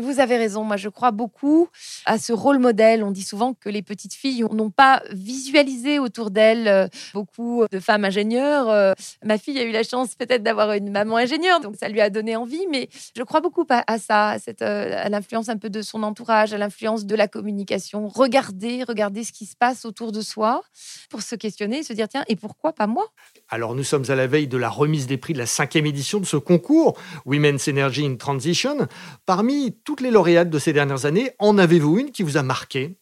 Vous 0.00 0.20
avez 0.20 0.36
raison, 0.36 0.64
moi 0.64 0.76
je 0.76 0.88
crois 0.88 1.10
beaucoup 1.10 1.68
à 2.04 2.18
ce 2.18 2.32
rôle 2.32 2.58
modèle. 2.58 3.02
On 3.02 3.10
dit 3.10 3.22
souvent 3.22 3.54
que 3.54 3.68
les 3.68 3.82
petites 3.82 4.14
filles 4.14 4.44
n'ont 4.52 4.70
pas 4.70 5.02
visualisé 5.10 5.98
autour 5.98 6.30
d'elles 6.30 6.68
euh, 6.68 6.88
beaucoup 7.14 7.64
de 7.70 7.80
femmes 7.80 8.04
ingénieures. 8.04 8.68
Euh, 8.68 8.92
ma 9.24 9.38
fille 9.38 9.58
a 9.58 9.62
eu 9.62 9.72
la 9.72 9.82
chance 9.82 10.14
peut-être 10.14 10.42
d'avoir 10.42 10.72
une 10.72 10.90
maman 10.90 11.16
ingénieure, 11.16 11.60
donc 11.60 11.76
ça 11.76 11.88
lui 11.88 12.00
a 12.00 12.10
donné 12.10 12.36
envie, 12.36 12.66
mais 12.70 12.88
je 13.16 13.22
crois 13.22 13.40
beaucoup 13.40 13.64
à 13.68 13.98
ça, 13.98 14.30
à, 14.30 14.38
cette, 14.38 14.62
euh, 14.62 15.04
à 15.04 15.08
l'influence 15.08 15.48
un 15.48 15.56
peu 15.56 15.70
de 15.70 15.82
son 15.82 16.02
entourage, 16.02 16.52
à 16.52 16.58
l'influence 16.58 17.06
de 17.06 17.14
la 17.14 17.28
communication. 17.28 18.08
Regarder, 18.08 18.84
regarder 18.84 19.24
ce 19.24 19.32
qui 19.32 19.46
se 19.46 19.56
passe 19.56 19.84
autour 19.84 20.12
de 20.12 20.20
soi 20.20 20.62
pour 21.10 21.22
se 21.22 21.34
questionner, 21.34 21.82
se 21.82 21.92
dire 21.92 22.08
tiens, 22.08 22.24
et 22.28 22.36
pourquoi 22.36 22.72
pas 22.72 22.86
moi? 22.86 23.06
Alors 23.48 23.74
nous 23.74 23.84
sommes 23.84 24.04
à 24.08 24.14
la 24.14 24.26
veille 24.26 24.48
de 24.48 24.58
la 24.58 24.68
remise 24.68 25.06
des 25.06 25.16
prix 25.16 25.32
de 25.32 25.38
la 25.38 25.46
cinquième 25.46 25.86
édition 25.86 26.20
de 26.20 26.26
ce 26.26 26.36
concours, 26.36 26.98
Women's 27.24 27.68
Energy 27.68 28.04
in 28.04 28.16
Transition. 28.16 28.86
Parmi 29.26 29.70
toutes 29.88 30.02
les 30.02 30.10
lauréates 30.10 30.50
de 30.50 30.58
ces 30.58 30.74
dernières 30.74 31.06
années, 31.06 31.30
en 31.38 31.56
avez-vous 31.56 31.98
une 31.98 32.10
qui 32.10 32.22
vous 32.22 32.36
a 32.36 32.42
marqué? 32.42 32.98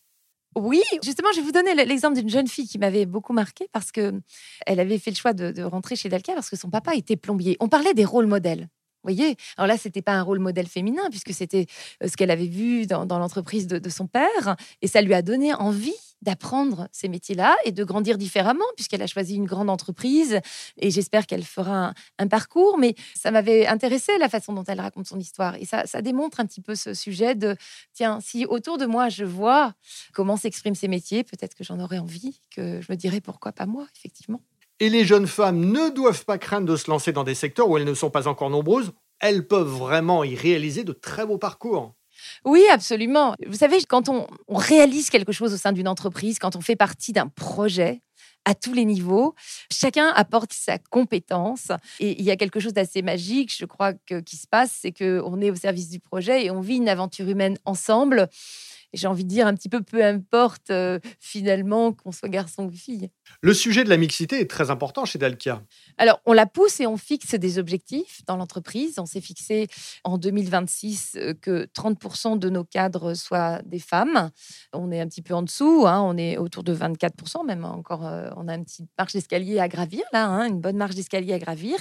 Oui, 0.55 0.81
justement, 1.03 1.31
je 1.33 1.41
vais 1.41 1.43
vous 1.43 1.51
donner 1.51 1.75
l'exemple 1.75 2.15
d'une 2.15 2.29
jeune 2.29 2.47
fille 2.47 2.69
qui 2.69 2.79
m'avait 2.79 3.07
beaucoup 3.07 3.33
marqué 3.33 3.69
parce 3.73 3.91
que 3.91 4.13
elle 4.67 4.79
avait 4.79 4.99
fait 4.99 5.11
le 5.11 5.17
choix 5.17 5.33
de, 5.33 5.65
rentrer 5.65 5.97
chez 5.97 6.09
Dalka 6.09 6.35
parce 6.35 6.49
que 6.49 6.55
son 6.55 6.71
papa 6.71 6.95
était 6.95 7.17
plombier. 7.17 7.57
On 7.59 7.67
parlait 7.67 7.93
des 7.93 8.05
rôles 8.05 8.27
modèles. 8.27 8.69
voyez? 9.03 9.35
Alors 9.57 9.67
là, 9.67 9.77
c'était 9.77 10.01
pas 10.01 10.13
un 10.13 10.23
rôle 10.23 10.39
modèle 10.39 10.69
féminin 10.69 11.03
puisque 11.11 11.35
c'était 11.35 11.67
euh, 12.05 12.07
ce 12.07 12.17
qu'elle 12.17 12.31
avait 12.31 12.47
vu 12.47 12.87
dans, 12.87 13.05
l'entreprise 13.19 13.67
de, 13.67 13.91
son 13.91 14.07
père 14.07 14.55
et 14.81 14.87
ça 14.87 15.03
lui 15.03 15.15
a 15.15 15.23
donné 15.23 15.55
envie 15.55 15.99
d'apprendre 16.27 16.89
ces 16.93 17.09
métiers-là 17.09 17.57
et 17.65 17.73
de 17.73 17.85
grandir 17.85 18.19
différemment, 18.19 18.65
puisqu'elle 18.75 19.03
a 19.03 19.07
choisi 19.07 19.37
une 19.37 19.47
grande 19.47 19.71
entreprise 19.71 20.41
et 20.77 20.91
j'espère 20.91 21.27
qu'elle 21.27 21.45
fera 21.45 21.95
un, 22.19 22.29
parcours. 22.29 22.77
Mais 22.79 22.95
ça 23.15 23.31
m'avait 23.31 23.67
intéressé 23.67 24.19
la 24.19 24.29
façon 24.29 24.53
dont 24.53 24.65
elle 24.65 24.81
raconte 24.81 25.07
son 25.07 25.19
histoire. 25.19 25.55
Et 25.55 25.65
ça, 25.65 25.87
ça 25.87 26.03
démontre 26.03 26.41
un 26.41 26.47
petit 26.47 26.61
peu 26.61 26.75
ce 26.75 26.93
sujet 26.93 27.35
de 27.37 27.57
tiens, 27.95 28.19
si 28.21 28.45
autour 28.45 28.77
de 28.77 28.87
moi 28.87 29.09
je 29.09 29.25
vois 29.25 29.73
comment 30.13 30.37
s'expriment 30.37 30.75
ces 30.75 30.89
métiers, 30.89 31.23
peut-être 31.23 31.55
que 31.55 31.65
j'en 31.65 31.79
aurais 31.79 31.99
envie, 31.99 32.43
que 32.55 32.81
je 32.81 32.91
me 32.91 32.97
dirais 32.97 33.21
pourquoi 33.21 33.53
pas 33.53 33.67
moi, 33.67 33.87
effectivement. 33.97 34.41
Et 34.81 34.91
les 34.91 35.05
jeunes 35.05 35.27
femmes 35.27 35.61
ne 35.61 35.89
doivent 35.89 36.25
pas 36.25 36.37
craindre 36.37 36.67
de 36.67 36.77
se 36.77 36.91
lancer 36.91 37.13
dans 37.13 37.25
des 37.25 37.35
secteurs 37.35 37.71
où 37.71 37.79
elles 37.79 37.85
ne 37.85 37.95
sont 37.95 38.11
pas 38.11 38.29
encore 38.29 38.51
nombreuses. 38.51 38.93
Elles 39.21 39.47
peuvent 39.47 39.67
vraiment 39.67 40.25
y 40.25 40.35
réaliser 40.35 40.85
de 40.85 40.93
très 40.93 41.25
beaux 41.25 41.39
parcours. 41.39 41.95
Oui, 42.45 42.63
absolument. 42.71 43.35
Vous 43.47 43.57
savez, 43.57 43.83
quand 43.85 44.09
on, 44.09 44.27
réalise 44.49 45.11
quelque 45.11 45.33
chose 45.33 45.53
au 45.53 45.57
sein 45.57 45.73
d'une 45.73 45.89
entreprise, 45.89 46.39
quand 46.39 46.57
on 46.57 46.61
fait 46.61 46.77
partie 46.77 47.13
d'un 47.13 47.29
projet, 47.29 48.03
à 48.47 48.55
tous 48.55 48.73
les 48.73 48.85
niveaux. 48.85 49.35
Chacun 49.73 50.09
apporte 50.15 50.53
sa 50.53 50.79
compétence 50.79 51.73
et 51.99 52.19
il 52.19 52.25
y 52.25 52.31
a 52.31 52.37
quelque 52.37 52.61
chose 52.61 52.73
d'assez 52.73 53.03
magique, 53.03 53.53
je 53.55 53.65
crois, 53.67 53.93
qui 53.93 54.37
se 54.37 54.47
passe, 54.47 54.71
c'est 54.81 54.93
qu'on 54.93 55.41
est 55.41 55.51
au 55.51 55.57
service 55.57 55.91
du 55.91 55.99
projet 55.99 56.47
et 56.47 56.51
on 56.53 56.61
vit 56.61 56.77
une 56.77 56.89
aventure 56.89 57.29
humaine 57.29 57.59
ensemble 57.65 58.29
j'ai 58.93 59.07
envie 59.07 59.25
de 59.25 59.29
dire 59.29 59.47
un 59.47 59.55
petit 59.55 59.69
peu 59.69 59.83
peu 59.83 60.05
importe 60.05 60.71
euh, 60.71 60.99
finalement 61.21 61.93
qu'on 61.93 62.13
soit 62.13 62.29
garçon 62.29 62.67
ou 62.67 62.71
fille. 62.71 63.11
Le 63.41 63.55
sujet 63.55 63.85
de 63.85 63.89
la 63.89 63.97
mixité 63.97 64.41
est 64.41 64.51
très 64.51 64.71
important 64.71 65.05
chez 65.05 65.19
Dalkia. 65.19 65.63
Alors 65.99 66.21
on 66.27 66.33
la 66.33 66.47
pousse 66.47 66.81
et 66.81 66.87
on 66.87 66.97
fixe 66.97 67.35
des 67.35 67.59
objectifs 67.59 68.23
dans 68.27 68.37
l'entreprise. 68.37 68.99
On 68.99 69.07
s'est 69.07 69.21
fixé 69.21 69.69
en 70.05 70.19
2026 70.19 71.17
euh, 71.17 71.35
que 71.35 71.67
30% 71.75 72.39
de 72.39 72.49
nos 72.51 72.65
cadres 72.65 73.15
soient 73.15 73.61
des 73.65 73.79
femmes. 73.79 74.31
On 74.73 74.91
est 74.91 75.01
un 75.01 75.07
petit 75.07 75.23
peu 75.23 75.35
en 75.35 75.43
dessous, 75.43 75.85
hein. 75.87 76.01
on 76.03 76.17
est 76.17 76.37
autour 76.39 76.63
de 76.63 76.75
24% 76.75 77.45
même 77.47 77.65
encore. 77.65 78.07
Euh, 78.07 78.31
on 78.37 78.49
a 78.49 78.55
une 78.55 78.65
petite 78.65 78.91
marche 78.99 79.13
d'escalier 79.13 79.59
à 79.59 79.69
gravir 79.69 80.05
là, 80.13 80.27
hein, 80.27 80.47
une 80.47 80.61
bonne 80.61 80.77
marche 80.77 80.95
d'escalier 80.95 81.33
à 81.33 81.39
gravir. 81.39 81.79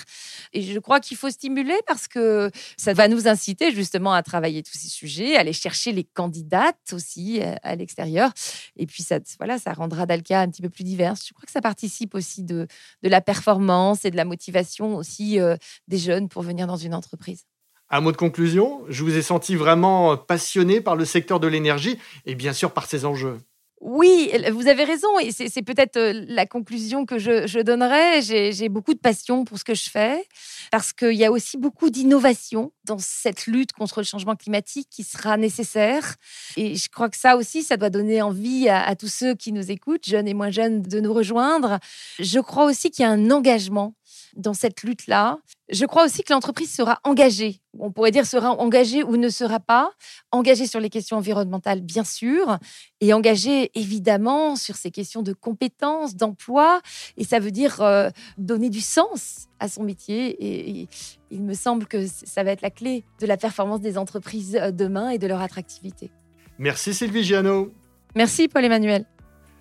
Et 0.53 0.61
je 0.61 0.79
crois 0.79 0.99
qu'il 0.99 1.17
faut 1.17 1.29
stimuler 1.29 1.77
parce 1.87 2.07
que 2.07 2.51
ça 2.77 2.93
va 2.93 3.07
nous 3.07 3.27
inciter 3.27 3.71
justement 3.71 4.13
à 4.13 4.23
travailler 4.23 4.63
tous 4.63 4.77
ces 4.77 4.89
sujets, 4.89 5.35
à 5.35 5.41
aller 5.41 5.53
chercher 5.53 5.91
les 5.91 6.03
candidates 6.03 6.94
aussi 6.95 7.41
euh, 7.41 7.53
à 7.61 7.75
l'extérieur. 7.75 8.31
Et 8.75 8.87
puis, 8.87 9.03
ça, 9.03 9.19
voilà, 9.37 9.59
ça 9.59 9.73
rendra 9.73 10.05
Dalka 10.05 10.41
un 10.41 10.49
petit 10.49 10.61
peu 10.61 10.69
plus 10.69 10.83
diverse. 10.83 11.27
Je 11.27 11.33
crois 11.33 11.45
que 11.45 11.51
ça 11.51 11.61
participe 11.61 12.15
aussi 12.15 12.43
de, 12.43 12.67
de 13.03 13.09
la 13.09 13.21
performance 13.21 14.05
et 14.05 14.11
de 14.11 14.17
la 14.17 14.25
motivation 14.25 14.95
aussi 14.95 15.39
euh, 15.39 15.55
des 15.87 15.97
jeunes 15.97 16.29
pour 16.29 16.41
venir 16.41 16.65
dans 16.65 16.77
une 16.77 16.93
entreprise. 16.93 17.43
Un 17.89 18.01
mot 18.01 18.11
de 18.11 18.17
conclusion, 18.17 18.81
je 18.89 19.03
vous 19.03 19.15
ai 19.15 19.21
senti 19.21 19.55
vraiment 19.55 20.17
passionné 20.17 20.81
par 20.81 20.95
le 20.95 21.05
secteur 21.05 21.39
de 21.39 21.47
l'énergie 21.47 21.99
et 22.25 22.33
bien 22.33 22.51
sûr 22.51 22.71
par 22.71 22.87
ses 22.87 23.05
enjeux. 23.05 23.37
Oui, 23.81 24.31
vous 24.51 24.67
avez 24.67 24.85
raison, 24.85 25.19
et 25.19 25.31
c'est 25.31 25.61
peut-être 25.61 25.97
euh, 25.97 26.25
la 26.27 26.45
conclusion 26.45 27.05
que 27.05 27.19
je, 27.19 27.45
je 27.45 27.59
donnerais. 27.59 28.21
J'ai 28.21 28.69
beaucoup 28.69 28.93
de 28.93 28.99
passion 28.99 29.43
pour 29.43 29.59
ce 29.59 29.65
que 29.65 29.75
je 29.75 29.89
fais, 29.89 30.25
parce 30.71 30.93
qu'il 30.93 31.13
y 31.13 31.25
a 31.25 31.31
aussi 31.31 31.57
beaucoup 31.57 31.89
d'innovation 31.89 32.71
dans 32.85 32.97
cette 32.97 33.47
lutte 33.47 33.73
contre 33.73 33.99
le 33.99 34.05
changement 34.05 34.35
climatique 34.35 34.87
qui 34.89 35.03
sera 35.03 35.35
nécessaire. 35.35 36.15
Et 36.55 36.75
je 36.75 36.89
crois 36.89 37.09
que 37.09 37.17
ça 37.17 37.35
aussi, 37.35 37.63
ça 37.63 37.75
doit 37.75 37.89
donner 37.89 38.21
envie 38.21 38.69
à, 38.69 38.81
à 38.81 38.95
tous 38.95 39.09
ceux 39.09 39.35
qui 39.35 39.51
nous 39.51 39.69
écoutent, 39.69 40.05
jeunes 40.05 40.27
et 40.27 40.33
moins 40.33 40.51
jeunes, 40.51 40.81
de 40.81 40.99
nous 41.01 41.13
rejoindre. 41.13 41.79
Je 42.19 42.39
crois 42.39 42.65
aussi 42.65 42.91
qu'il 42.91 43.03
y 43.03 43.05
a 43.05 43.11
un 43.11 43.29
engagement 43.29 43.93
dans 44.35 44.53
cette 44.53 44.83
lutte-là. 44.83 45.39
Je 45.69 45.85
crois 45.85 46.05
aussi 46.05 46.23
que 46.23 46.31
l'entreprise 46.31 46.71
sera 46.71 46.99
engagée. 47.03 47.61
On 47.79 47.91
pourrait 47.91 48.11
dire 48.11 48.25
sera 48.25 48.51
engagée 48.51 49.03
ou 49.03 49.17
ne 49.17 49.29
sera 49.29 49.59
pas. 49.59 49.91
Engagée 50.31 50.67
sur 50.67 50.79
les 50.79 50.89
questions 50.89 51.17
environnementales, 51.17 51.81
bien 51.81 52.03
sûr, 52.03 52.57
et 53.01 53.13
engagée 53.13 53.71
évidemment 53.73 54.55
sur 54.55 54.75
ces 54.75 54.91
questions 54.91 55.21
de 55.21 55.33
compétences, 55.33 56.15
d'emploi. 56.15 56.81
Et 57.17 57.23
ça 57.23 57.39
veut 57.39 57.51
dire 57.51 57.81
euh, 57.81 58.09
donner 58.37 58.69
du 58.69 58.81
sens 58.81 59.47
à 59.59 59.67
son 59.67 59.83
métier. 59.83 60.35
Et, 60.39 60.87
il 61.31 61.41
me 61.41 61.53
semble 61.53 61.87
que 61.87 62.05
ça 62.07 62.43
va 62.43 62.51
être 62.51 62.61
la 62.61 62.69
clé 62.69 63.03
de 63.19 63.25
la 63.25 63.35
performance 63.35 63.81
des 63.81 63.97
entreprises 63.97 64.55
euh, 64.55 64.71
demain 64.71 65.09
et 65.09 65.17
de 65.17 65.27
leur 65.27 65.41
attractivité. 65.41 66.11
Merci 66.59 66.93
Sylvie 66.93 67.23
Giano. 67.23 67.73
Merci 68.15 68.47
Paul-Emmanuel. 68.47 69.05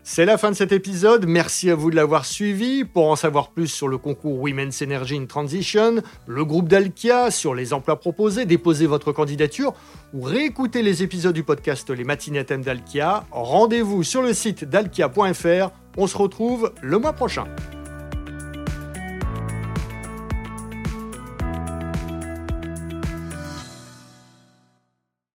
C'est 0.06 0.26
la 0.26 0.36
fin 0.36 0.50
de 0.50 0.54
cet 0.54 0.70
épisode, 0.70 1.24
merci 1.26 1.70
à 1.70 1.74
vous 1.74 1.90
de 1.90 1.96
l'avoir 1.96 2.26
suivi. 2.26 2.84
Pour 2.84 3.10
en 3.10 3.16
savoir 3.16 3.48
plus 3.48 3.68
sur 3.68 3.88
le 3.88 3.96
concours 3.96 4.38
Women's 4.38 4.82
Energy 4.82 5.16
in 5.16 5.24
Transition, 5.24 6.02
le 6.26 6.44
groupe 6.44 6.68
d'Alkia, 6.68 7.30
sur 7.30 7.54
les 7.54 7.72
emplois 7.72 7.98
proposés, 7.98 8.44
déposez 8.44 8.86
votre 8.86 9.12
candidature 9.12 9.72
ou 10.12 10.20
réécouter 10.20 10.82
les 10.82 11.02
épisodes 11.02 11.34
du 11.34 11.42
podcast 11.42 11.88
Les 11.88 12.04
matinées 12.04 12.40
à 12.40 12.44
thème 12.44 12.62
d'Alkia, 12.62 13.24
rendez-vous 13.30 14.02
sur 14.02 14.20
le 14.20 14.34
site 14.34 14.66
dalkia.fr. 14.66 15.70
On 15.96 16.06
se 16.06 16.18
retrouve 16.18 16.74
le 16.82 16.98
mois 16.98 17.14
prochain. 17.14 17.46